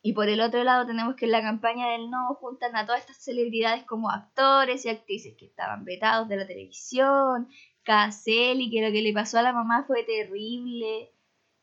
[0.02, 3.02] Y por el otro lado tenemos que en la campaña del no juntan a todas
[3.02, 7.50] estas celebridades como actores y actrices que estaban vetados de la televisión,
[7.84, 11.12] Caselli, que lo que le pasó a la mamá fue terrible,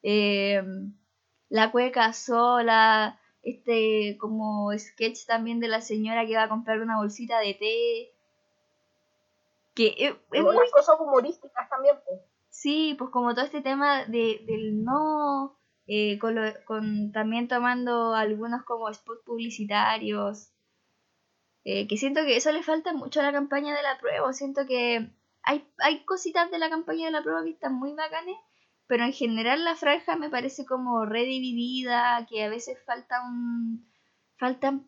[0.03, 0.63] eh,
[1.49, 6.99] la cueca sola, este como sketch también de la señora que va a comprar una
[6.99, 8.13] bolsita de té.
[9.75, 10.57] Que es, muy...
[10.73, 12.21] cosas humorísticas también, pues.
[12.49, 18.65] Sí, pues como todo este tema de, del no, eh, con, con, también tomando algunos
[18.65, 20.51] como spots publicitarios,
[21.65, 24.67] eh, que siento que eso le falta mucho a la campaña de la prueba, siento
[24.67, 25.11] que
[25.43, 28.39] hay, hay cositas de la campaña de la prueba que están muy bacanes,
[28.87, 33.87] pero en general la franja me parece como redividida, que a veces falta un
[34.37, 34.79] falta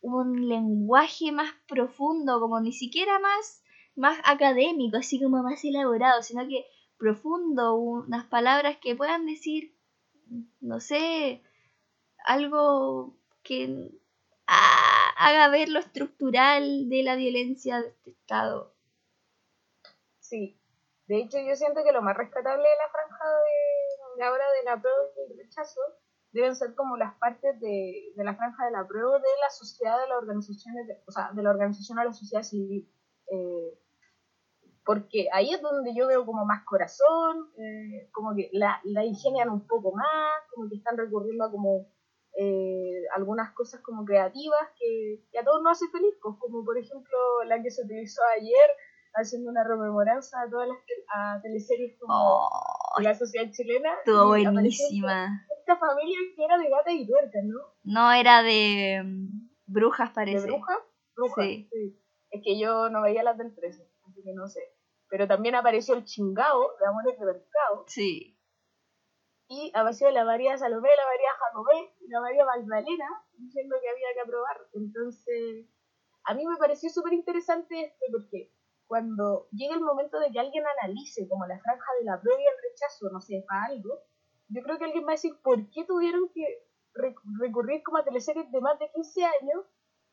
[0.00, 3.62] un lenguaje más profundo, como ni siquiera más
[3.96, 6.66] más académico, así como más elaborado, sino que
[6.98, 9.74] profundo, unas palabras que puedan decir
[10.60, 11.42] no sé,
[12.24, 13.90] algo que
[14.46, 18.74] haga ver lo estructural de la violencia de este Estado.
[20.20, 20.57] Sí,
[21.08, 23.24] de hecho, yo siento que lo más rescatable de la franja
[24.16, 25.80] de, ahora de la prueba y el rechazo
[26.32, 29.98] deben ser como las partes de, de la franja de la prueba de la sociedad,
[29.98, 32.92] de las organizaciones, o sea, de la organización a la sociedad civil.
[33.32, 33.78] Eh,
[34.84, 39.48] porque ahí es donde yo veo como más corazón, eh, como que la, la ingenian
[39.48, 41.88] un poco más, como que están recurriendo a como
[42.40, 47.44] eh, algunas cosas como creativas que, a todos nos hace feliz, pues, como por ejemplo
[47.44, 48.70] la que se utilizó ayer
[49.14, 53.90] haciendo una rememoranza a todas las teleseries como oh, la sociedad chilena.
[54.04, 55.46] Estuvo buenísima.
[55.60, 57.58] Esta familia que era de gata y tuerca, ¿no?
[57.84, 60.46] No, era de mm, brujas parece.
[60.46, 60.78] ¿De brujas?
[61.16, 61.68] Brujas, sí.
[62.30, 64.60] Es que yo no veía las del 13, así que no sé.
[65.08, 67.84] Pero también apareció el chingao de Amores de Mercado.
[67.86, 68.38] Sí
[69.48, 74.12] y apareció la María Salomé, la María Jacobé y la María Magdalena diciendo que había
[74.14, 74.60] que aprobar.
[74.74, 75.66] Entonces,
[76.24, 78.52] a mí me pareció súper interesante esto porque
[78.88, 82.44] cuando llega el momento de que alguien analice como la franja de la prueba y
[82.44, 84.00] el rechazo, no sé, para algo,
[84.48, 86.66] yo creo que alguien va a decir por qué tuvieron que
[87.38, 89.66] recurrir como a teleseries de más de 15 años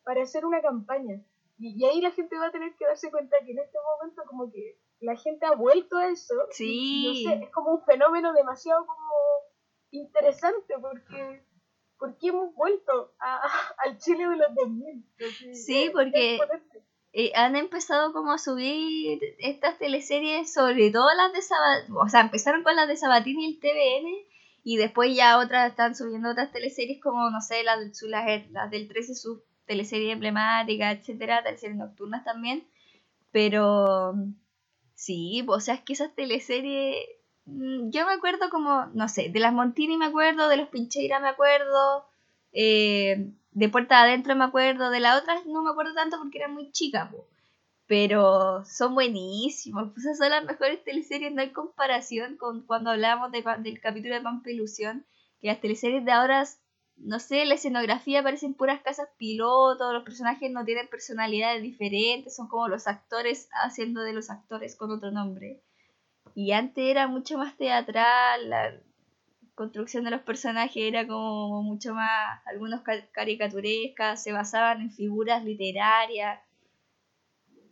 [0.03, 1.23] para hacer una campaña.
[1.57, 4.23] Y, y ahí la gente va a tener que darse cuenta que en este momento
[4.27, 6.35] como que la gente ha vuelto a eso.
[6.51, 7.23] Sí.
[7.25, 9.15] No sé, es como un fenómeno demasiado como
[9.91, 11.45] interesante porque,
[11.97, 13.13] porque hemos vuelto
[13.85, 15.05] al Chile de los 2000.
[15.53, 16.39] sí, porque
[17.15, 22.21] eh, han empezado como a subir estas teleseries, sobre todo las de Sabatini, o sea,
[22.21, 24.09] empezaron con las de Sabatini y el TVN,
[24.63, 28.87] y después ya otras están subiendo otras teleseries como, no sé, las, las, las del
[28.87, 32.67] 13, su teleserie emblemática, etcétera, teleseries nocturnas también,
[33.31, 34.13] pero
[34.93, 36.97] sí, o sea, es que esas teleseries
[37.45, 41.19] Mm, yo me acuerdo como, no sé, de las Montini me acuerdo, de los Pincheira
[41.19, 42.05] me acuerdo,
[42.51, 46.49] eh, de Puerta Adentro me acuerdo, de las otras no me acuerdo tanto porque era
[46.49, 47.09] muy chica,
[47.87, 53.31] pero son buenísimos, pues esas son las mejores teleseries, no hay comparación con cuando hablábamos
[53.31, 55.05] del capítulo de Pampelusión,
[55.39, 56.43] que las teleseries de ahora,
[56.97, 62.49] no sé, la escenografía parecen puras casas pilotos, los personajes no tienen personalidades diferentes, son
[62.49, 65.61] como los actores haciendo de los actores con otro nombre.
[66.33, 68.73] Y antes era mucho más teatral, la
[69.55, 72.81] construcción de los personajes era como mucho más, algunos
[73.11, 76.39] caricaturescas, se basaban en figuras literarias.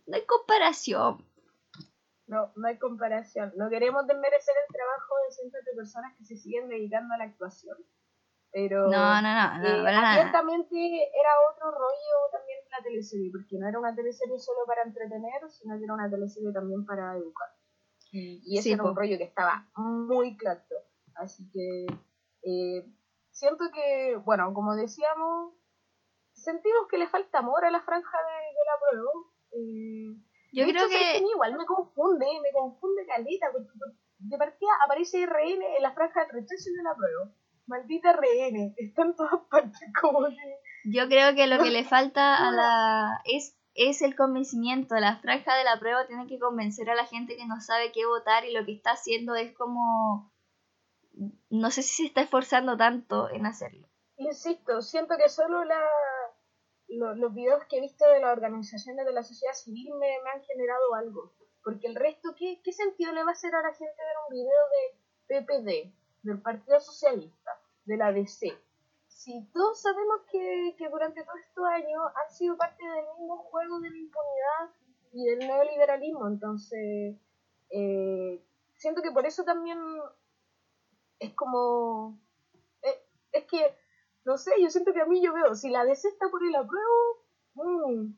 [0.06, 1.24] No hay comparación.
[2.26, 3.52] No, no hay comparación.
[3.56, 7.24] No queremos desmerecer el trabajo de cientos de personas que se siguen dedicando a la
[7.24, 7.76] actuación.
[8.50, 13.78] Pero no, no, no, no eh, era otro rollo también la teleserie, porque no era
[13.78, 17.48] una teleserie solo para entretener, sino que era una teleserie también para educar.
[18.12, 20.60] Y, ese era un rollo que estaba muy claro.
[21.16, 21.86] Así que
[22.42, 22.86] eh,
[23.30, 25.54] siento que, bueno, como decíamos,
[26.32, 29.10] sentimos que le falta amor a la franja de, la prueba.
[29.52, 30.16] Eh,
[30.52, 31.18] Yo creo que...
[31.18, 33.68] Igual me confunde, me confunde calita, porque
[34.18, 37.32] de partida aparece RN en la franja de rechazo de la prueba.
[37.66, 40.60] Maldita RN, está en todas partes como que...
[40.86, 43.22] Yo creo que lo que le falta a la...
[43.24, 44.94] es es el convencimiento.
[44.96, 48.06] La franja de la prueba tiene que convencer a la gente que no sabe qué
[48.06, 50.32] votar y lo que está haciendo es como...
[51.50, 53.88] No sé si se está esforzando tanto en hacerlo.
[54.16, 55.80] Insisto, siento que solo la,
[56.88, 60.94] los videos que he visto de las organizaciones de la sociedad civil me, han generado
[60.94, 61.32] algo.
[61.62, 64.34] Porque el resto, ¿qué, ¿qué sentido le va a hacer a la gente ver un
[64.34, 64.60] video
[65.28, 68.58] de PPD, del Partido Socialista, de la DC,
[69.24, 73.90] si todos sabemos que, durante todos estos años han sido parte del mismo juego de
[73.90, 74.76] la impunidad
[75.12, 77.16] y del neoliberalismo, entonces
[77.70, 78.44] eh,
[78.76, 79.78] siento que por eso también
[81.18, 82.18] es como...
[82.82, 83.02] Eh,
[83.32, 83.76] es que,
[84.24, 86.54] no sé, yo siento que a mí yo veo, si la DC está por el
[86.54, 88.14] apruebo, mmm,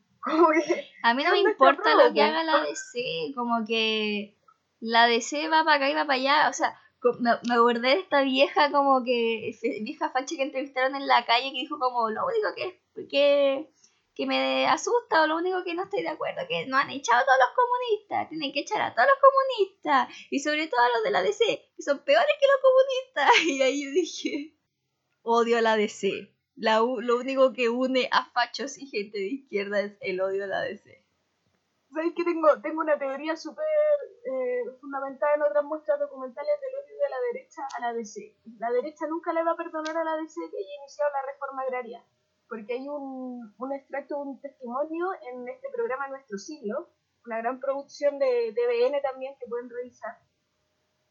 [1.03, 4.35] a mí no me importa lo que haga la DC, como que
[4.79, 6.77] la DC va para acá y va para allá, o sea,
[7.19, 11.51] me, me acordé de esta vieja como que, vieja facha que entrevistaron en la calle
[11.51, 13.69] que dijo como lo único que, que,
[14.15, 17.21] que me asusta o lo único que no estoy de acuerdo que no han echado
[17.21, 20.89] a todos los comunistas, tienen que echar a todos los comunistas y sobre todo a
[20.89, 23.45] los de la DC, que son peores que los comunistas.
[23.47, 24.57] Y ahí yo dije,
[25.21, 26.33] odio a la DC.
[26.55, 30.47] La, lo único que une a fachos y gente de izquierda es el odio a
[30.47, 31.05] la DC.
[31.93, 33.65] ¿Sabes que tengo, tengo una teoría súper
[34.25, 38.35] eh, fundamentada en otras muestras documentales del odio de la derecha a la DC.
[38.59, 41.61] La derecha nunca le va a perdonar a la DC que haya iniciado la reforma
[41.61, 42.03] agraria,
[42.49, 46.89] porque hay un, un extracto, un testimonio en este programa Nuestro Siglo,
[47.25, 50.17] una gran producción de TVN también que pueden revisar.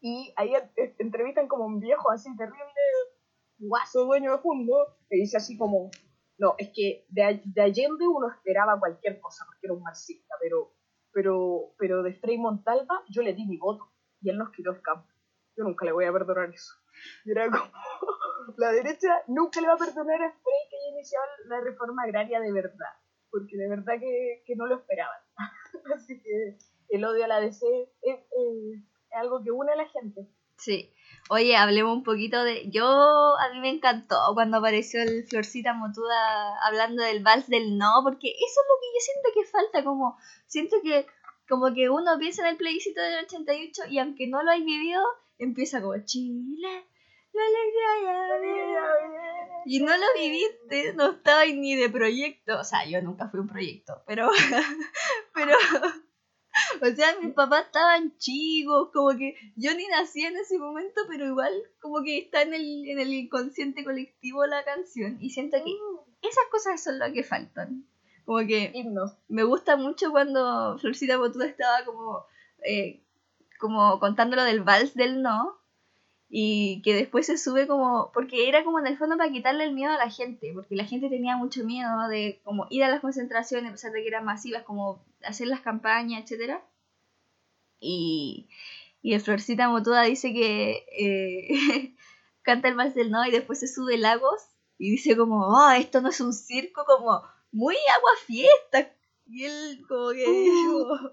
[0.06, 0.52] Y ahí
[0.98, 2.62] entrevistan como un viejo así terrible,
[3.58, 4.74] guaso dueño de fondo,
[5.08, 5.90] que dice así como,
[6.38, 10.76] no, es que de, de Allende uno esperaba cualquier cosa, porque era un marxista, pero
[11.16, 13.90] pero, pero de Frei Montalva yo le di mi voto
[14.20, 15.08] y él nos quitó el campo.
[15.56, 16.74] Yo nunca le voy a perdonar eso.
[17.24, 17.64] Era como,
[18.58, 22.38] la derecha nunca le va a perdonar a Frei que haya iniciado la reforma agraria
[22.38, 22.92] de verdad,
[23.30, 25.18] porque de verdad que, que no lo esperaban.
[25.96, 26.58] Así que
[26.90, 27.64] el odio a la DC
[28.02, 28.20] es,
[29.10, 30.28] es, algo que une a la gente.
[30.58, 30.92] Sí.
[31.28, 32.70] Oye, hablemos un poquito de.
[32.70, 38.00] Yo, a mí me encantó cuando apareció el Florcita Motuda hablando del vals del no,
[38.02, 39.84] porque eso es lo que yo siento que falta.
[39.84, 41.06] Como, siento que,
[41.48, 45.02] como que uno piensa en el plebiscito del 88 y aunque no lo hay vivido,
[45.38, 46.86] empieza como Chile,
[47.32, 48.82] la alegría
[49.66, 52.58] Y no lo viviste, no estaba ni de proyecto.
[52.58, 54.30] O sea, yo nunca fui un proyecto, pero.
[55.34, 55.56] pero.
[56.82, 61.26] O sea, mis papás estaban chicos, como que yo ni nací en ese momento, pero
[61.26, 65.18] igual como que está en el, en el inconsciente colectivo la canción.
[65.20, 66.26] Y siento que mm.
[66.26, 67.84] esas cosas son las que faltan.
[68.24, 68.72] Como que
[69.28, 72.26] me gusta mucho cuando Florcita Botuda estaba como,
[72.64, 73.00] eh,
[73.60, 75.56] como contándolo del vals del no,
[76.28, 79.74] y que después se sube como, porque era como en el fondo para quitarle el
[79.74, 83.00] miedo a la gente, porque la gente tenía mucho miedo de como ir a las
[83.00, 86.64] concentraciones, a pesar de que eran masivas, como hacer las campañas, etcétera.
[87.78, 88.48] Y,
[89.02, 91.94] y el Florcita Motuda dice que eh,
[92.42, 94.42] canta el vals del no y después se sube Lagos
[94.78, 97.22] y dice como, oh, esto no es un circo, como
[97.52, 98.92] muy agua fiesta.
[99.26, 100.26] Y él como que...
[100.26, 101.10] Uh.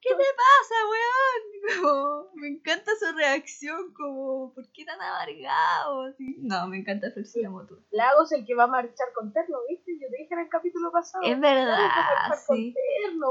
[0.00, 2.30] ¿Qué te pasa, weón?
[2.34, 6.14] me encanta su reacción, como, ¿por qué tan amargado?
[6.38, 7.78] No, me encanta Florcita Moto.
[7.90, 9.92] Lagos el que va a marchar con Terno, ¿viste?
[10.00, 11.24] Yo te dije en el capítulo pasado.
[11.24, 11.90] Es verdad,
[12.48, 12.74] sí.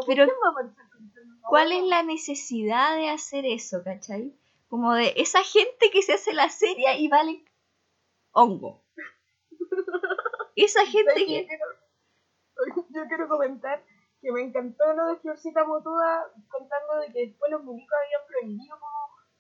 [0.08, 1.36] Pero, va a marchar con Terno?
[1.50, 4.36] ¿cuál es la necesidad de hacer eso, cachai?
[4.68, 7.44] Como de esa gente que se hace la serie y vale
[8.32, 8.84] hongo.
[10.56, 11.48] Esa gente que...
[12.90, 13.84] yo quiero comentar
[14.22, 18.80] que me encantó lo de Florcita Motuda contando de que después los milicos habían prohibido
[18.80, 19.00] como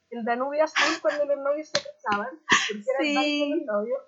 [0.09, 2.29] el Danubio azul cuando los novios se casaban,
[2.67, 3.53] porque era sí.
[3.55, 4.01] los novios.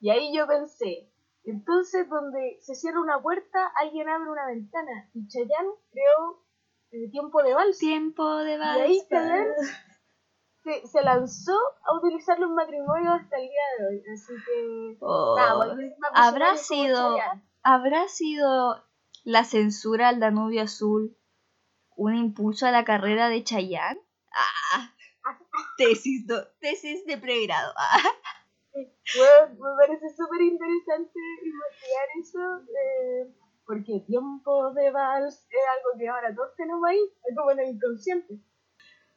[0.00, 1.10] Y ahí yo pensé,
[1.44, 5.10] entonces donde se cierra una puerta, alguien abre una ventana.
[5.14, 6.42] Y Chayanne creó
[6.90, 7.78] el tiempo de vals.
[7.78, 8.78] Tiempo de vals.
[8.78, 9.54] Y ahí Chayanne
[10.62, 14.04] se, se, lanzó a utilizar los matrimonios hasta el día de hoy.
[14.12, 14.96] Así que...
[15.00, 15.36] Oh,
[16.14, 17.16] habrá sido...
[17.62, 18.82] Habrá sido
[19.28, 21.14] la censura al Danubio Azul
[21.96, 24.00] un impulso a la carrera de Chayanne?
[24.32, 24.94] Ah,
[25.76, 26.24] tesis,
[26.60, 27.72] tesis de pregrado.
[29.18, 29.48] Ah.
[29.48, 33.34] me parece súper interesante imaginar eso, eh,
[33.66, 37.00] porque tiempo de vals es algo que ahora todos tenemos ahí,
[37.34, 38.38] como en el inconsciente.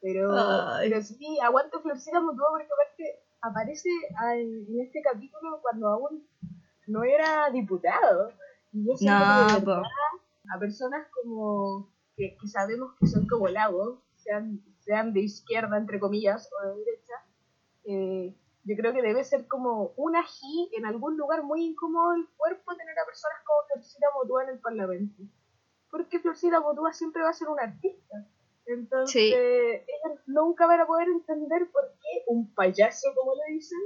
[0.01, 0.34] Pero,
[0.80, 3.89] pero sí, aguanto Florcita Mutua porque aparte aparece
[4.34, 6.28] en este capítulo cuando aún
[6.88, 8.32] no era diputado.
[8.74, 9.84] Y yo siento
[10.53, 16.49] a personas como que, sabemos que son como lagos, sean, sean de izquierda, entre comillas,
[16.51, 17.13] o de derecha,
[17.86, 22.28] eh, yo creo que debe ser como un ají en algún lugar muy incómodo del
[22.38, 25.24] cuerpo tener a personas como Florcita Motúa en el Parlamento.
[25.89, 28.28] Porque Florcita Motúa siempre va a ser un artista.
[28.67, 33.80] Entonces, ellos nunca van a poder entender por qué un payaso, como le dicen,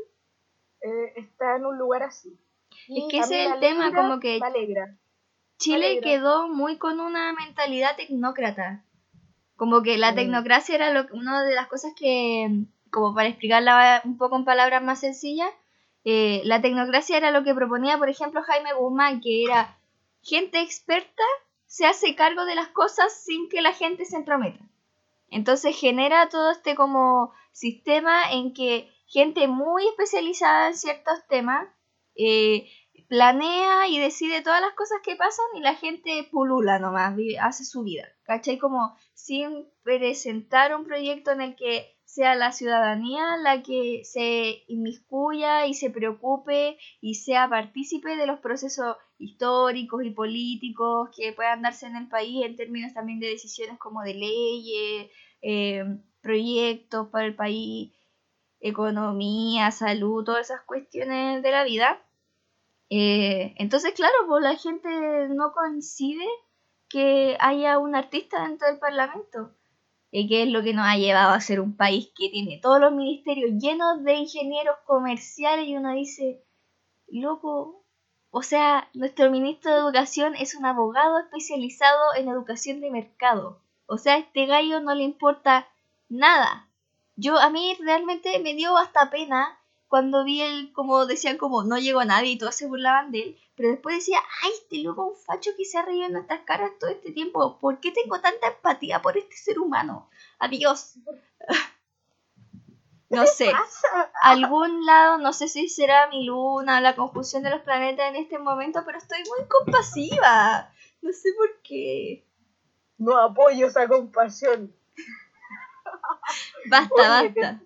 [0.81, 2.37] eh, está en un lugar así.
[2.89, 4.39] Es que ese es el tema, como que
[5.57, 8.83] Chile quedó muy con una mentalidad tecnócrata.
[9.55, 14.17] Como que la tecnocracia era lo, una de las cosas que, como para explicarla un
[14.17, 15.49] poco en palabras más sencillas,
[16.03, 19.77] eh, la tecnocracia era lo que proponía, por ejemplo, Jaime Guzmán, que era
[20.21, 21.23] gente experta
[21.67, 24.63] se hace cargo de las cosas sin que la gente se entrometa.
[25.29, 31.67] Entonces genera todo este como sistema en que gente muy especializada en ciertos temas
[32.15, 32.67] eh,
[33.07, 37.83] planea y decide todas las cosas que pasan y la gente pulula nomás, hace su
[37.83, 38.57] vida, ¿cachai?
[38.57, 45.65] Como sin presentar un proyecto en el que sea la ciudadanía la que se inmiscuya
[45.67, 51.87] y se preocupe y sea partícipe de los procesos históricos y políticos que puedan darse
[51.87, 55.11] en el país en términos también de decisiones como de leyes,
[55.41, 55.83] eh,
[56.21, 57.91] proyectos para el país,
[58.67, 62.01] economía, salud, todas esas cuestiones de la vida
[62.89, 64.89] eh, entonces, claro, pues la gente
[65.29, 66.25] no coincide
[66.89, 69.51] que haya un artista dentro del Parlamento.
[70.11, 72.79] Y que es lo que nos ha llevado a ser un país que tiene todos
[72.79, 76.41] los ministerios llenos de ingenieros comerciales y uno dice,
[77.09, 77.83] loco,
[78.31, 83.59] o sea, nuestro ministro de Educación es un abogado especializado en educación de mercado.
[83.87, 85.67] O sea, a este gallo no le importa
[86.07, 86.69] nada.
[87.15, 89.57] Yo a mí realmente me dio hasta pena
[89.87, 93.21] cuando vi el, como decían, como no llegó a nadie y todos se burlaban de
[93.21, 96.41] él, pero después decía, ay, este loco un facho que se ha reído en nuestras
[96.41, 100.09] caras todo este tiempo, ¿por qué tengo tanta empatía por este ser humano?
[100.39, 100.95] Adiós.
[103.09, 103.51] no sé,
[104.23, 108.39] algún lado, no sé si será mi luna, la conjunción de los planetas en este
[108.39, 110.71] momento, pero estoy muy compasiva.
[111.01, 112.25] No sé por qué.
[112.97, 114.75] No apoyo esa compasión.
[116.69, 117.61] Basta, basta.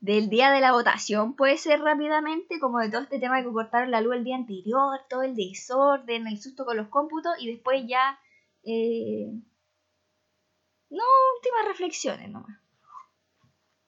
[0.00, 3.90] del día de la votación puede ser rápidamente, como de todo este tema que cortaron
[3.90, 7.84] la luz el día anterior, todo el desorden, el susto con los cómputos y después
[7.86, 8.18] ya...
[8.62, 9.32] Eh,
[10.90, 11.04] no,
[11.36, 12.56] últimas reflexiones nomás.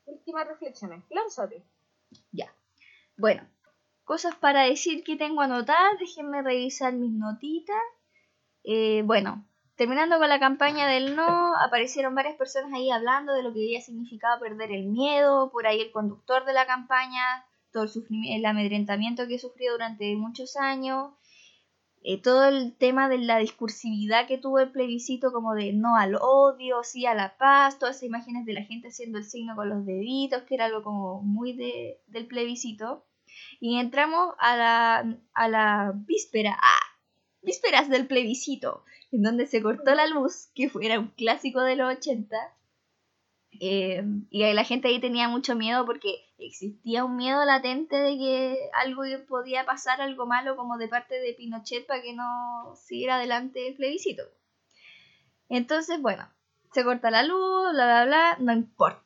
[0.07, 1.62] Últimas reflexiones, lánzate.
[2.32, 2.53] Ya.
[3.16, 3.47] Bueno,
[4.05, 7.82] cosas para decir que tengo anotadas, déjenme revisar mis notitas.
[8.64, 9.45] Eh, bueno,
[9.79, 13.81] terminando con la campaña del no, aparecieron varias personas ahí hablando de lo que había
[13.81, 17.91] significado perder el miedo, por ahí el conductor de la campaña, todo el,
[18.29, 21.12] el amedrentamiento que sufrió durante muchos años,
[22.03, 26.16] eh, todo el tema de la discursividad que tuvo el plebiscito, como de no al
[26.16, 29.68] odio, sí a la paz, todas esas imágenes de la gente haciendo el signo con
[29.68, 33.05] los deditos, que era algo como muy de, del plebiscito.
[33.61, 36.89] Y entramos a la, a la víspera, ¡ah!
[37.43, 41.96] vísperas del plebiscito, en donde se cortó la luz, que era un clásico de los
[41.96, 42.36] 80.
[43.61, 48.70] Eh, y la gente ahí tenía mucho miedo porque existía un miedo latente de que
[48.74, 53.66] algo podía pasar, algo malo como de parte de Pinochet para que no siguiera adelante
[53.66, 54.22] el plebiscito.
[55.48, 56.28] Entonces, bueno,
[56.72, 59.02] se corta la luz, bla, bla, bla, no importa.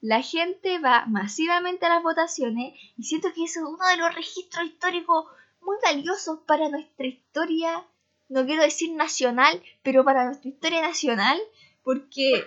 [0.00, 4.14] La gente va masivamente a las votaciones y siento que eso es uno de los
[4.14, 5.26] registros históricos
[5.60, 7.86] muy valiosos para nuestra historia,
[8.32, 11.40] no quiero decir nacional, pero para nuestra historia nacional,
[11.82, 12.44] porque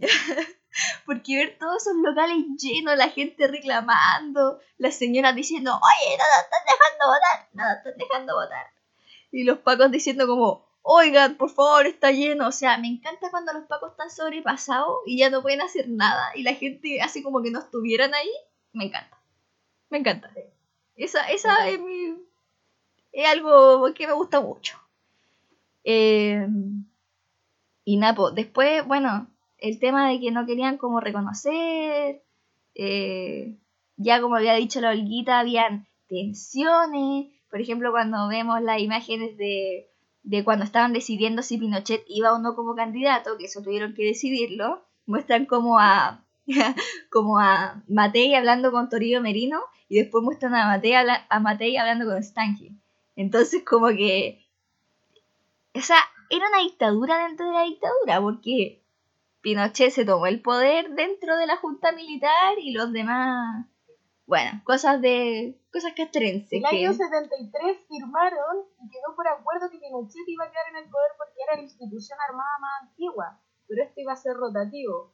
[1.06, 6.44] Porque ver todos esos locales llenos, la gente reclamando, las señoras diciendo, oye, no nos
[6.44, 8.66] están dejando votar, no nos están dejando votar.
[9.30, 12.48] Y los pacos diciendo como, oigan, por favor, está lleno.
[12.48, 16.32] O sea, me encanta cuando los pacos están sobrepasados y ya no pueden hacer nada
[16.34, 18.30] y la gente hace como que no estuvieran ahí.
[18.72, 19.18] Me encanta.
[19.90, 20.32] Me encanta.
[20.96, 22.16] Esa, esa es mi...
[23.12, 24.76] Es algo que me gusta mucho.
[25.84, 26.46] Eh,
[27.84, 29.28] y Napo, después, bueno,
[29.58, 32.22] el tema de que no querían como reconocer,
[32.74, 33.58] eh,
[33.96, 39.88] ya como había dicho la Olguita, habían tensiones, por ejemplo, cuando vemos las imágenes de,
[40.22, 44.04] de cuando estaban decidiendo si Pinochet iba o no como candidato, que eso tuvieron que
[44.04, 46.24] decidirlo, muestran como a
[47.10, 52.06] como a Matei hablando con Toribio Merino y después muestran a Matei, a Matei hablando
[52.06, 52.76] con Stanley.
[53.16, 54.43] Entonces como que...
[55.74, 55.98] O sea,
[56.30, 58.84] era una dictadura dentro de la dictadura, porque
[59.40, 63.66] Pinochet se tomó el poder dentro de la junta militar y los demás,
[64.26, 66.52] bueno, cosas de cosas castrenses.
[66.52, 70.76] En el año 73 firmaron y quedó por acuerdo que Pinochet iba a quedar en
[70.76, 75.12] el poder porque era la institución armada más antigua, pero esto iba a ser rotativo.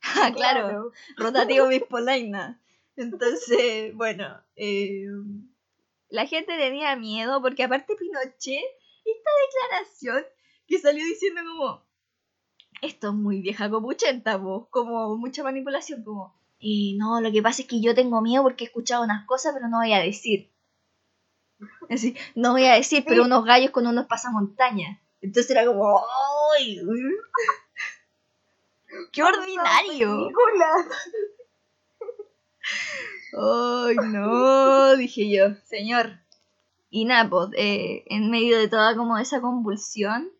[0.18, 2.60] Ah, claro, rotativo Polaina.
[2.96, 5.04] Entonces, bueno, eh,
[6.08, 8.64] la gente tenía miedo porque aparte Pinochet,
[9.10, 10.24] esta declaración
[10.66, 11.82] que salió diciendo como,
[12.82, 14.40] esto es muy vieja como 80,
[14.70, 18.64] como mucha manipulación, como, y no, lo que pasa es que yo tengo miedo porque
[18.64, 20.50] he escuchado unas cosas, pero no voy a decir.
[21.88, 24.98] Así, no voy a decir, pero unos gallos con unos pasamontañas.
[25.20, 26.04] Entonces era como,
[26.58, 26.80] ¡ay!
[29.12, 30.28] ¡Qué ordinario!
[33.38, 34.96] ¡Ay, no!
[34.96, 36.18] Dije yo, señor.
[36.96, 40.30] Y nada, pues, eh, en medio de toda como esa convulsión,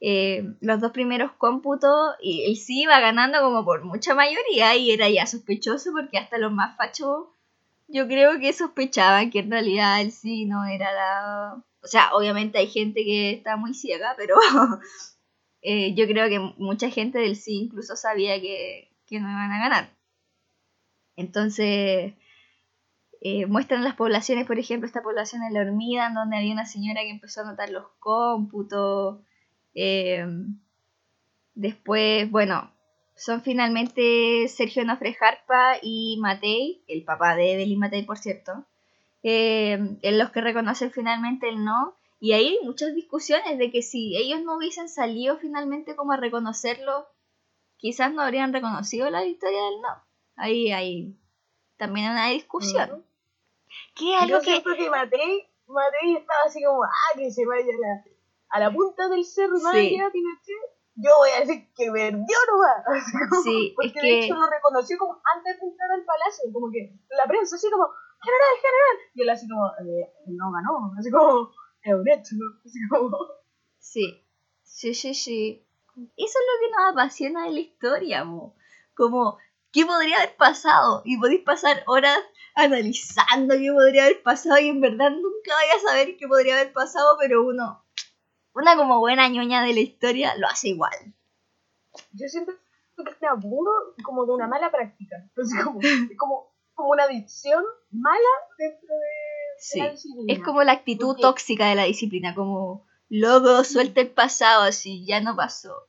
[0.00, 4.92] eh, los dos primeros cómputos y él sí iba ganando como por mucha mayoría y
[4.92, 7.26] era ya sospechoso porque hasta los más fachos
[7.88, 11.64] yo creo que sospechaban que en realidad él sí no era la...
[11.82, 14.36] O sea, obviamente hay gente que está muy ciega, pero
[15.62, 19.58] eh, yo creo que mucha gente del sí incluso sabía que, que no iban a
[19.58, 19.96] ganar.
[21.16, 22.14] Entonces,
[23.20, 27.00] eh, muestran las poblaciones, por ejemplo, esta población en la hormida, donde había una señora
[27.02, 29.18] que empezó a notar los cómputos,
[29.74, 30.26] eh,
[31.54, 32.72] después, bueno,
[33.16, 38.64] son finalmente Sergio Nofre Jarpa y Matei, el papá de Evelyn Matei, por cierto,
[39.24, 41.94] eh, en los que reconocen finalmente el no.
[42.20, 47.06] Y hay muchas discusiones de que si ellos no hubiesen salido finalmente como a reconocerlo,
[47.76, 50.02] quizás no habrían reconocido la victoria del no.
[50.36, 51.16] Ahí hay
[51.76, 53.04] también una discusión.
[53.98, 54.62] ¿Qué algo que...
[54.62, 58.04] que Matei, Matei estaba así como, ah, que se vaya la
[58.50, 59.62] a la punta del cerro sí.
[60.12, 62.84] Pinochet, yo voy a decir que perdió nomás.
[63.44, 66.92] sí, porque es de hecho lo reconoció como antes de entrar al palacio, como que
[67.10, 67.86] la prensa así como,
[68.22, 71.50] general, general, y él así como, eh, no ganó, así como,
[71.82, 73.16] es un hecho, así como...
[73.78, 74.24] Sí,
[74.62, 75.64] sí, sí, sí.
[75.94, 78.56] Eso es lo que nos apasiona de la historia, mo.
[78.94, 79.38] como,
[79.72, 81.02] ¿qué podría haber pasado?
[81.04, 82.18] Y podéis pasar horas
[82.54, 86.72] analizando qué podría haber pasado y en verdad nunca vaya a saber qué podría haber
[86.72, 87.84] pasado, pero uno
[88.54, 91.14] una como buena ñoña de la historia lo hace igual.
[92.12, 92.52] Yo siento
[92.96, 93.70] que este abuso
[94.02, 95.16] como de una mala práctica.
[95.22, 95.78] Entonces, como,
[96.16, 100.32] como como una adicción mala dentro de, la disciplina.
[100.32, 105.20] Es como la actitud tóxica de la disciplina, como loco, suelta el pasado, así, ya
[105.20, 105.88] no pasó.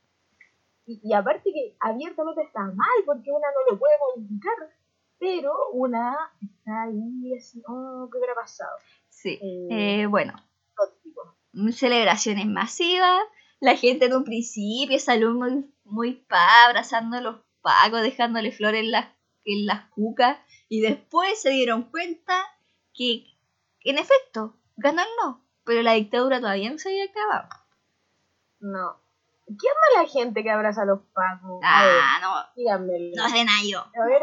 [1.02, 4.54] Y, aparte que abiertamente está mal, porque una no lo puede modificar,
[5.18, 8.76] pero una está ahí así, oh, ¿qué hubiera pasado?
[9.08, 10.34] Sí, eh, eh, bueno.
[11.72, 13.22] Celebraciones masivas,
[13.60, 18.80] la gente en un principio salió muy, muy pa, abrazando a los pacos, dejándole flores
[18.80, 19.06] en las,
[19.44, 20.38] en las cucas,
[20.68, 22.44] y después se dieron cuenta
[22.94, 23.26] que,
[23.84, 27.48] en efecto, ganó el no, pero la dictadura todavía no se había acabado.
[28.60, 29.09] No.
[29.58, 31.60] ¿Qué ama la gente que abraza a los pacos?
[31.64, 32.34] Ah, no.
[32.54, 33.16] Díganmelo.
[33.16, 33.80] No sé nada yo.
[33.80, 34.22] A ver,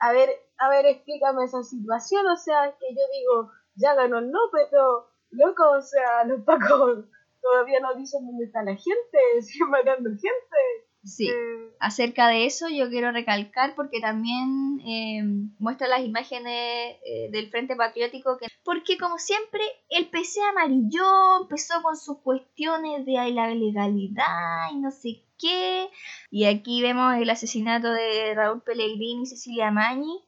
[0.00, 2.26] a ver, a ver, explícame esa situación.
[2.26, 7.04] O sea, que yo digo, ya ganó el no, pero, loco, o sea, los pacos
[7.42, 10.87] todavía no dicen dónde está la gente, siguen matando gente.
[11.04, 15.22] Sí, eh, acerca de eso yo quiero recalcar porque también eh,
[15.58, 21.80] muestra las imágenes eh, del Frente Patriótico, que, porque como siempre el PC amarillo empezó
[21.82, 25.88] con sus cuestiones de la legalidad y no sé qué,
[26.30, 30.24] y aquí vemos el asesinato de Raúl Pellegrini y Cecilia Mañi,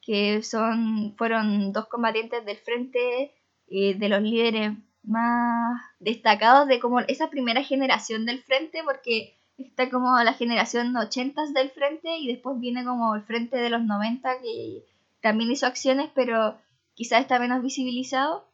[0.00, 3.34] que son, fueron dos combatientes del Frente
[3.68, 4.70] de los líderes
[5.02, 11.46] más destacados de como esa primera generación del Frente, porque está como la generación 80
[11.54, 14.84] del frente y después viene como el frente de los 90 que
[15.20, 16.56] también hizo acciones pero
[16.94, 18.46] quizás está menos visibilizado.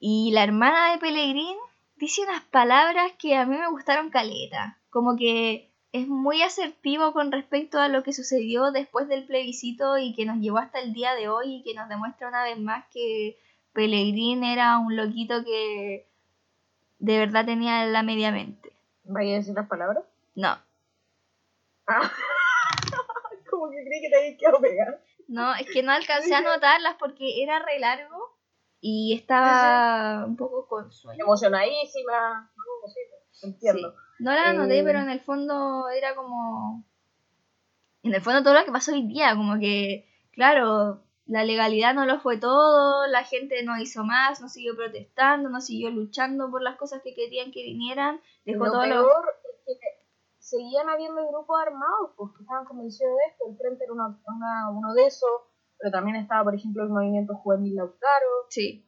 [0.00, 1.56] Y la hermana de Pellegrín
[1.96, 7.30] dice unas palabras que a mí me gustaron caleta, como que es muy asertivo con
[7.30, 11.14] respecto a lo que sucedió después del plebiscito y que nos llevó hasta el día
[11.14, 13.38] de hoy y que nos demuestra una vez más que
[13.72, 16.06] Pellegrín era un loquito que
[16.98, 18.72] de verdad tenía la media mente.
[19.04, 20.04] ¿Vaya a decir las palabras?
[20.34, 20.58] No.
[21.86, 22.10] Ah.
[23.50, 25.02] Como que creí que te había quedado pegar.
[25.28, 28.36] No, es que no alcancé a notarlas porque era re largo
[28.80, 31.24] y estaba un poco con sueño.
[31.24, 32.50] Emocionadísima.
[32.56, 33.94] No, sí, entiendo.
[34.18, 36.84] No la anoté, pero en el fondo era como.
[38.02, 42.04] En el fondo todo lo que pasó hoy día, como que, claro, la legalidad no
[42.04, 46.62] lo fue todo, la gente no hizo más, no siguió protestando, no siguió luchando por
[46.62, 49.43] las cosas que querían que vinieran, dejó lo todo peor que
[50.44, 53.44] seguían habiendo grupos armados pues, que estaban convencidos de esto.
[53.48, 55.30] El Frente era uno de esos,
[55.78, 58.32] pero también estaba, por ejemplo, el movimiento juvenil Lautaro.
[58.50, 58.86] Sí.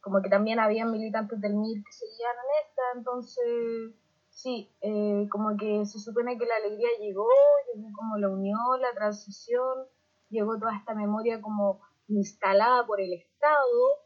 [0.00, 3.94] como que también había militantes del MIR que seguían en esta, entonces,
[4.28, 7.26] sí, eh, como que se supone que la alegría llegó,
[7.74, 9.88] llegó como la unión, la transición,
[10.28, 14.05] llegó toda esta memoria como instalada por el Estado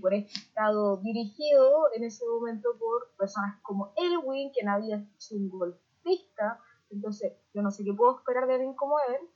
[0.00, 5.50] por este Estado dirigido en ese momento por personas como Elwin, quien había sido un
[5.50, 6.60] golpista.
[6.90, 9.28] Entonces, yo no sé qué puedo esperar de alguien como él.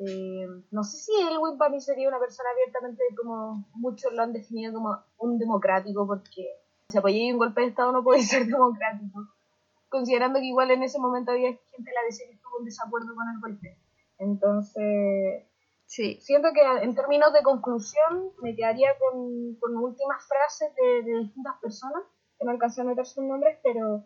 [0.00, 4.32] Eh, no sé si Elwin para mí sería una persona abiertamente como muchos lo han
[4.32, 6.46] definido como un democrático, porque
[6.88, 9.26] si apoyé un golpe de Estado no puede ser democrático.
[9.88, 13.14] Considerando que igual en ese momento había gente en la DC que estuvo en desacuerdo
[13.16, 13.76] con el golpe.
[14.18, 15.47] Entonces,
[15.88, 16.20] Sí.
[16.20, 21.56] Siento que en términos de conclusión me quedaría con, con últimas frases de, de, distintas
[21.62, 22.02] personas,
[22.38, 24.04] que no alcancé a meter sus nombres, pero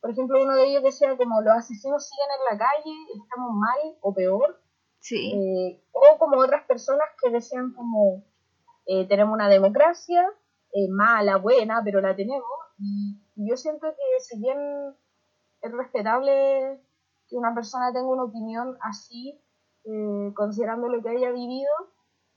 [0.00, 3.96] por ejemplo uno de ellos decía como los asesinos siguen en la calle, estamos mal
[4.00, 4.60] o peor.
[4.98, 5.32] Sí.
[5.32, 8.24] Eh, o como otras personas que decían como
[8.86, 10.28] eh, tenemos una democracia,
[10.72, 12.42] eh, mala, buena, pero la tenemos.
[12.76, 14.58] Y yo siento que si bien
[15.62, 16.80] es respetable
[17.28, 19.40] que una persona tenga una opinión así,
[19.84, 21.70] eh, considerando lo que haya vivido,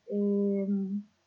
[0.08, 0.68] eh,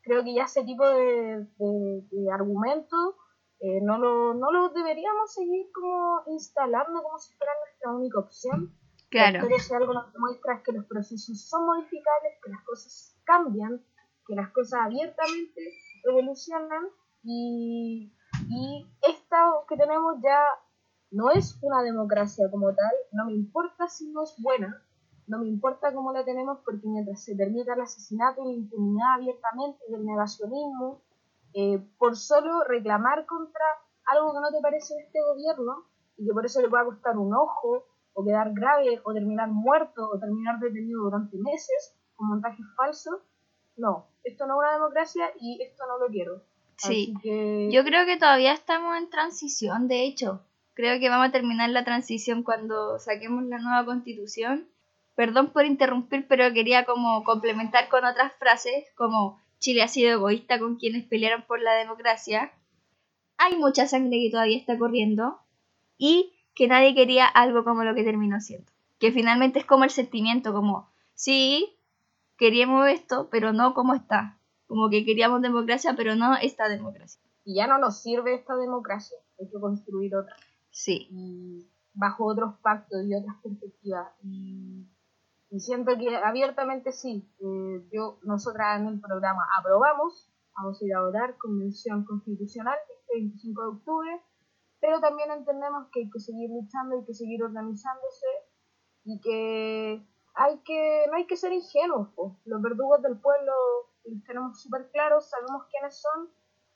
[0.02, 3.14] creo que ya ese tipo de, de, argumentos
[3.60, 8.74] eh, no, lo, no lo deberíamos seguir como instalando como si fuera nuestra única opción.
[9.10, 9.40] Claro.
[9.42, 13.84] Pero si algo nos demuestra es que los procesos son modificables, que las cosas cambian,
[14.26, 15.60] que las cosas abiertamente
[16.08, 16.88] evolucionan
[17.22, 18.12] y,
[18.48, 19.36] y esta
[19.68, 20.44] que tenemos ya
[21.10, 24.82] no es una democracia como tal, no me importa si no es buena,
[25.30, 29.14] no me importa cómo la tenemos porque mientras se permita el asesinato y la impunidad
[29.14, 31.02] abiertamente y el negacionismo,
[31.54, 33.64] eh, por solo reclamar contra
[34.06, 35.84] algo que no te parece de este gobierno
[36.16, 40.10] y que por eso le pueda costar un ojo o quedar grave o terminar muerto
[40.12, 43.20] o terminar detenido durante meses con montajes falsos,
[43.76, 46.42] no, esto no es una democracia y esto no lo quiero.
[46.76, 47.14] Sí,
[47.70, 50.40] yo creo que todavía estamos en transición, de hecho.
[50.74, 54.66] Creo que vamos a terminar la transición cuando saquemos la nueva constitución
[55.14, 60.58] Perdón por interrumpir, pero quería como complementar con otras frases, como Chile ha sido egoísta
[60.58, 62.52] con quienes pelearon por la democracia.
[63.36, 65.38] Hay mucha sangre que todavía está corriendo
[65.98, 68.70] y que nadie quería algo como lo que terminó siendo.
[68.98, 71.76] Que finalmente es como el sentimiento, como, sí,
[72.38, 74.38] queríamos esto, pero no como está.
[74.66, 77.20] Como que queríamos democracia, pero no esta democracia.
[77.44, 80.36] Y ya no nos sirve esta democracia, hay que construir otra.
[80.70, 81.08] Sí.
[81.10, 84.08] Y bajo otros pactos y otras perspectivas.
[84.22, 84.86] Y,
[85.50, 90.94] y siento que abiertamente sí, eh, yo, nosotras en el programa aprobamos, vamos a ir
[90.94, 94.22] a votar convención constitucional este 25 de octubre,
[94.80, 98.26] pero también entendemos que hay que seguir luchando, hay que seguir organizándose
[99.04, 102.08] y que hay que no hay que ser ingenuos.
[102.14, 102.38] po.
[102.44, 103.52] Los verdugos del pueblo
[104.04, 106.30] los tenemos súper claros, sabemos quiénes son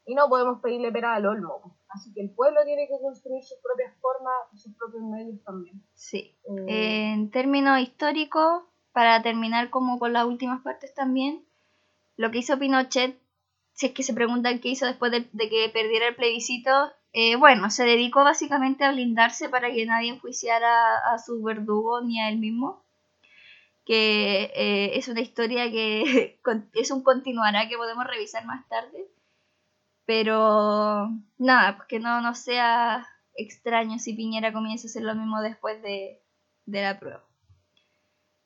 [0.05, 1.79] y no podemos pedirle pera al olmo.
[1.95, 5.81] Así que el pueblo tiene que construir sus propias formas y sus propios medios también.
[5.95, 6.35] Sí.
[6.67, 8.63] Eh, En términos históricos,
[8.93, 11.45] para terminar como con las últimas partes también,
[12.17, 13.17] lo que hizo Pinochet,
[13.75, 16.71] si es que se preguntan qué hizo después de, de que perdiera el plebiscito,
[17.13, 22.21] eh, bueno, se dedicó básicamente a blindarse para que nadie enjuiciara a su verdugo ni
[22.21, 22.83] a él mismo.
[23.85, 26.41] Que eh, es una historia que
[26.75, 29.07] es un continuará que podemos revisar más tarde.
[30.07, 33.07] Pero nada, pues que no, no sea
[33.37, 36.23] extraño si Piñera comienza a hacer lo mismo después de,
[36.67, 37.25] de la prueba.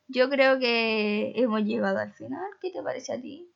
[0.06, 2.48] Yo creo que hemos llegado al final.
[2.60, 3.52] ¿Qué te parece a ti?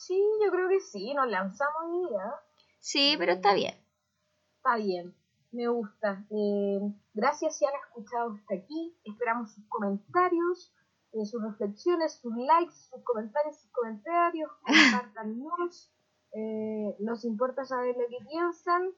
[0.00, 2.34] sí, yo creo que sí, nos lanzamos y ya.
[2.78, 3.74] Sí, pero está bien.
[4.56, 5.14] Está bien,
[5.52, 6.24] me gusta.
[6.30, 6.80] Eh,
[7.12, 8.96] gracias si han escuchado hasta aquí.
[9.04, 10.72] Esperamos sus comentarios,
[11.12, 14.50] eh, sus reflexiones, sus likes, sus comentarios, sus comentarios.
[14.66, 15.92] Compartannos.
[16.32, 18.90] Eh, nos importa saber lo que piensan.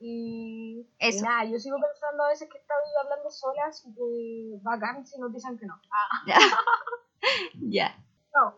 [0.00, 1.24] Y, y Eso.
[1.24, 5.32] nada, yo sigo pensando a veces que estoy hablando sola, así que bacán si nos
[5.32, 5.80] dicen que no.
[6.26, 7.96] Ya.
[8.34, 8.54] No.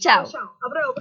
[0.00, 0.24] Chao.
[0.26, 0.56] Chao.
[0.60, 0.94] Apruebo, apruebo.